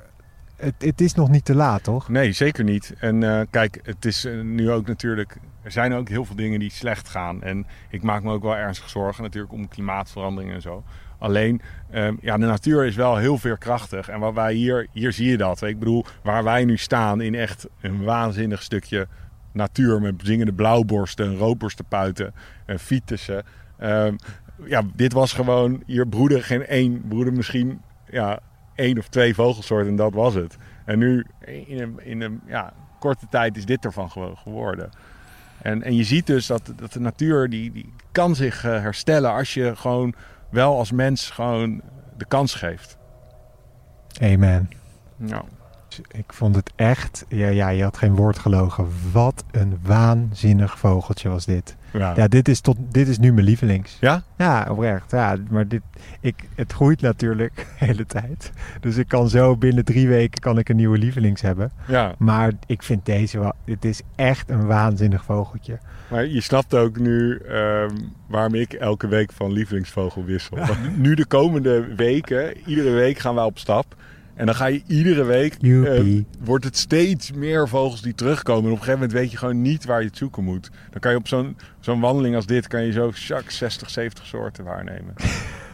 het, 0.57 0.75
het 0.79 1.01
is 1.01 1.15
nog 1.15 1.29
niet 1.29 1.45
te 1.45 1.55
laat, 1.55 1.83
toch? 1.83 2.09
Nee, 2.09 2.33
zeker 2.33 2.65
niet. 2.65 2.95
En 2.99 3.23
uh, 3.23 3.41
kijk, 3.51 3.81
het 3.83 4.05
is 4.05 4.25
uh, 4.25 4.43
nu 4.43 4.71
ook 4.71 4.87
natuurlijk. 4.87 5.37
Er 5.63 5.71
zijn 5.73 5.93
ook 5.93 6.09
heel 6.09 6.25
veel 6.25 6.37
dingen 6.37 6.59
die 6.59 6.71
slecht 6.71 7.09
gaan. 7.09 7.43
En 7.43 7.67
ik 7.91 8.03
maak 8.03 8.23
me 8.23 8.33
ook 8.33 8.43
wel 8.43 8.57
ernstig 8.57 8.89
zorgen 8.89 9.23
natuurlijk 9.23 9.53
om 9.53 9.69
klimaatverandering 9.69 10.53
en 10.53 10.63
zo. 10.63 10.85
Alleen, 11.19 11.61
um, 11.95 12.19
ja, 12.21 12.39
de 12.39 12.47
natuur 12.47 12.85
is 12.85 12.97
wel 12.97 13.17
heel 13.17 13.39
veerkrachtig. 13.39 14.09
En 14.09 14.21
wat 14.21 14.35
wij 14.35 14.55
hier, 14.55 14.87
hier 14.93 15.13
zie 15.13 15.29
je 15.29 15.37
dat. 15.37 15.63
Ik 15.63 15.79
bedoel, 15.79 16.05
waar 16.23 16.45
wij 16.45 16.65
nu 16.65 16.77
staan 16.77 17.21
in 17.21 17.35
echt 17.35 17.69
een 17.81 18.05
waanzinnig 18.05 18.63
stukje 18.63 19.09
natuur 19.53 20.01
met 20.01 20.15
zingende 20.23 20.53
blauwborsten, 20.53 21.37
roodborstenpuiten 21.37 22.35
en 22.67 22.79
fietsen. 22.79 23.45
Um, 23.83 24.17
ja, 24.65 24.83
dit 24.95 25.13
was 25.13 25.33
gewoon, 25.33 25.83
hier 25.87 26.09
broeden 26.09 26.43
geen 26.43 26.67
één, 26.67 27.05
broeden 27.09 27.37
misschien 27.37 27.81
ja, 28.11 28.39
één 28.75 28.99
of 28.99 29.09
twee 29.09 29.35
vogelsoorten 29.35 29.89
en 29.89 29.97
dat 29.97 30.15
was 30.15 30.35
het. 30.35 30.57
En 30.85 30.99
nu, 30.99 31.27
in 31.47 31.81
een, 31.81 32.01
in 32.05 32.21
een 32.21 32.41
ja, 32.47 32.73
korte 32.99 33.27
tijd, 33.31 33.57
is 33.57 33.67
dit 33.67 33.85
ervan 33.85 34.11
geworden. 34.37 34.91
En, 35.63 35.83
en 35.83 35.95
je 35.95 36.05
ziet 36.05 36.27
dus 36.27 36.47
dat, 36.47 36.73
dat 36.77 36.93
de 36.93 37.01
natuur, 37.01 37.49
die, 37.49 37.73
die 37.73 37.93
kan 38.13 38.35
zich 38.35 38.65
uh, 38.65 38.81
herstellen 38.81 39.33
als 39.33 39.55
je 39.55 39.77
gewoon 39.77 40.15
wel 40.51 40.79
als 40.79 40.93
mens 40.93 41.31
gewoon 41.31 41.83
de 42.17 42.25
kans 42.25 42.55
geeft. 42.55 42.99
Amen. 44.21 44.71
Nou. 45.17 45.45
Ik 46.11 46.33
vond 46.33 46.57
het 46.57 46.73
echt, 46.77 47.25
ja, 47.29 47.49
ja, 47.49 47.69
je 47.69 47.83
had 47.83 47.97
geen 47.97 48.15
woord 48.15 48.39
gelogen. 48.39 48.87
Wat 49.13 49.45
een 49.51 49.79
waanzinnig 49.83 50.79
vogeltje 50.79 51.29
was 51.29 51.45
dit. 51.45 51.77
Ja, 51.93 52.13
Ja, 52.17 52.29
dit 52.29 52.49
is, 52.49 52.61
tot, 52.61 52.77
dit 52.91 53.09
is 53.09 53.19
nu 53.19 53.33
mijn 53.33 53.47
lievelings. 53.47 53.97
ja? 54.01 54.23
Ja, 54.37 54.67
oprecht. 54.71 55.11
Ja, 55.11 55.37
maar 55.51 55.69
dit, 55.69 55.83
ik, 56.21 56.49
het 56.55 56.73
groeit 56.73 57.01
natuurlijk 57.01 57.55
de 57.79 57.85
hele 57.87 58.07
tijd. 58.07 58.53
Dus 58.81 58.97
ik 58.97 59.09
kan 59.09 59.29
zo 59.29 59.57
binnen 59.57 59.85
drie 59.85 60.09
weken 60.09 60.41
kan 60.41 60.59
ik 60.59 60.69
een 60.69 60.77
nieuwe 60.77 60.99
lievelings 60.99 61.41
hebben. 61.41 61.71
ja. 61.87 62.15
Maar 62.19 62.53
ik 62.67 62.83
vind 62.83 63.07
deze 63.07 63.39
wel... 63.39 63.53
Het 63.65 63.85
is 63.85 64.01
echt 64.17 64.51
een 64.51 64.67
waanzinnig 64.67 65.25
vogeltje. 65.25 65.79
Maar 66.11 66.27
je 66.27 66.41
snapt 66.41 66.75
ook 66.75 66.99
nu 66.99 67.37
ehm, 67.37 67.97
waarom 68.27 68.55
ik 68.55 68.73
elke 68.73 69.09
week 69.09 69.33
van 69.33 69.53
lievelingsvogel 69.53 70.25
wissel. 70.25 70.57
Want 70.57 70.99
nu 70.99 71.15
de 71.15 71.27
komende 71.27 71.95
weken, 71.95 72.57
iedere 72.67 72.91
week 72.91 73.19
gaan 73.19 73.35
wij 73.35 73.45
op 73.45 73.59
stap. 73.59 73.95
En 74.35 74.47
dan 74.47 74.55
ga 74.55 74.67
je 74.67 74.83
iedere 74.87 75.25
week, 75.25 75.55
eh, 75.55 76.03
wordt 76.41 76.65
het 76.65 76.77
steeds 76.77 77.33
meer 77.33 77.69
vogels 77.69 78.03
die 78.03 78.15
terugkomen. 78.15 78.65
En 78.65 78.71
op 78.71 78.79
een 78.79 78.85
gegeven 78.85 79.01
moment 79.01 79.19
weet 79.19 79.31
je 79.31 79.37
gewoon 79.37 79.63
niet 79.63 79.85
waar 79.85 80.01
je 80.01 80.07
het 80.07 80.17
zoeken 80.17 80.45
moet. 80.45 80.71
Dan 80.91 81.01
kan 81.01 81.11
je 81.11 81.17
op 81.17 81.29
zo'n 81.29 81.57
zo'n 81.85 82.01
wandeling 82.01 82.35
als 82.35 82.47
dit, 82.47 82.67
kan 82.69 82.83
je 82.85 82.93
zo 82.93 83.11
shak 83.13 83.51
60, 83.51 83.91
70 83.91 84.27
soorten 84.27 84.65
waarnemen. 84.65 85.15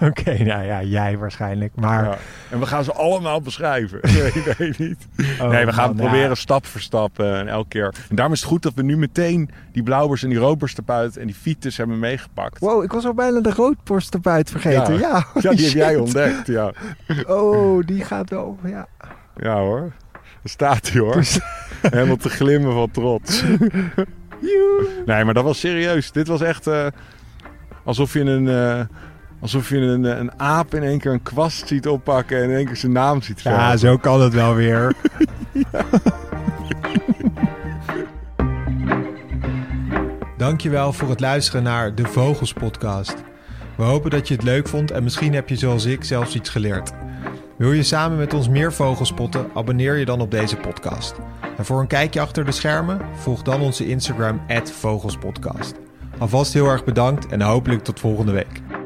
Oké, 0.00 0.42
nou 0.44 0.64
ja, 0.64 0.82
jij 0.82 1.18
waarschijnlijk. 1.18 1.72
Maar 1.74 2.04
Ja. 2.04 2.18
En 2.50 2.58
we 2.60 2.66
gaan 2.66 2.84
ze 2.84 2.92
allemaal 2.92 3.40
beschrijven. 3.40 3.98
Nee, 4.18 4.32
nee, 4.58 4.74
niet. 4.78 5.06
Oh, 5.40 5.48
nee, 5.48 5.64
we 5.64 5.72
gaan 5.72 5.86
man, 5.86 5.96
proberen 5.96 6.28
ja. 6.28 6.34
stap 6.34 6.66
voor 6.66 6.80
stap 6.80 7.18
eh, 7.20 7.38
en 7.38 7.48
elke 7.48 7.68
keer. 7.68 7.94
En 8.08 8.16
daarom 8.16 8.34
is 8.34 8.40
het 8.40 8.48
goed 8.48 8.62
dat 8.62 8.74
we 8.74 8.82
nu 8.82 8.96
meteen 8.96 9.50
die 9.72 9.82
blauwers 9.82 10.22
en 10.22 10.28
die 10.28 10.38
roodborstenpuit 10.38 11.16
en 11.16 11.26
die 11.26 11.34
fiets 11.34 11.76
hebben 11.76 11.98
meegepakt. 11.98 12.58
Wow, 12.58 12.82
ik 12.84 12.92
was 12.92 13.04
al 13.06 13.14
bijna 13.14 13.40
de 13.40 13.52
roodborst 13.52 14.14
erbij 14.14 14.44
vergeten. 14.44 14.98
Ja, 14.98 15.26
Ja. 15.40 15.50
die 15.50 15.64
heb 15.64 15.74
jij 15.74 15.96
ontdekt. 15.96 16.46
Ja, 16.46 16.72
Oh, 17.26 17.86
die 17.86 18.04
gaat 18.04 18.30
wel. 18.30 18.58
Ja. 18.64 18.86
ja 19.36 19.54
hoor. 19.58 19.92
Daar 20.12 20.22
staat 20.42 20.90
hij 20.90 21.00
hoor. 21.00 21.22
Helemaal 21.90 22.16
te 22.16 22.28
glimmen 22.30 22.72
van 22.72 22.90
trots. 22.90 23.44
Nee, 25.06 25.24
maar 25.24 25.34
dat 25.34 25.44
was 25.44 25.60
serieus. 25.60 26.12
Dit 26.12 26.28
was 26.28 26.40
echt 26.40 26.66
eh, 26.66 26.86
alsof 27.84 28.12
je 28.12 28.20
een, 28.20 28.48
eh, 28.48 28.80
alsof 29.40 29.68
je 29.68 29.76
een, 29.76 30.04
een 30.04 30.40
aap 30.40 30.74
in 30.74 30.82
één 30.82 30.98
keer 30.98 31.12
een 31.12 31.22
kwast 31.22 31.68
ziet 31.68 31.88
oppakken 31.88 32.42
en 32.42 32.50
in 32.50 32.56
één 32.56 32.66
keer 32.66 32.76
zijn 32.76 32.92
naam 32.92 33.22
ziet 33.22 33.40
ja, 33.40 33.58
verven. 33.58 33.78
zo 33.78 33.96
kan 33.96 34.20
het 34.20 34.32
wel 34.32 34.54
weer. 34.54 34.94
Dankjewel 40.36 40.92
voor 40.92 41.08
het 41.08 41.20
luisteren 41.20 41.62
naar 41.62 41.94
de 41.94 42.04
Vogels 42.04 42.52
podcast. 42.52 43.14
We 43.76 43.82
hopen 43.82 44.10
dat 44.10 44.28
je 44.28 44.34
het 44.34 44.42
leuk 44.42 44.68
vond 44.68 44.90
en 44.90 45.02
misschien 45.02 45.34
heb 45.34 45.48
je 45.48 45.56
zoals 45.56 45.84
ik 45.84 46.04
zelfs 46.04 46.34
iets 46.34 46.48
geleerd. 46.48 46.92
Wil 47.56 47.72
je 47.72 47.82
samen 47.82 48.18
met 48.18 48.34
ons 48.34 48.48
meer 48.48 48.72
vogels 48.72 49.08
spotten? 49.08 49.50
Abonneer 49.54 49.96
je 49.96 50.04
dan 50.04 50.20
op 50.20 50.30
deze 50.30 50.56
podcast. 50.56 51.14
En 51.58 51.64
voor 51.64 51.80
een 51.80 51.86
kijkje 51.86 52.20
achter 52.20 52.44
de 52.44 52.52
schermen, 52.52 53.00
volg 53.14 53.42
dan 53.42 53.60
onze 53.60 53.86
Instagram 53.86 54.40
@vogelspodcast. 54.64 55.74
Alvast 56.18 56.52
heel 56.52 56.66
erg 56.66 56.84
bedankt 56.84 57.26
en 57.26 57.40
hopelijk 57.40 57.84
tot 57.84 58.00
volgende 58.00 58.32
week. 58.32 58.77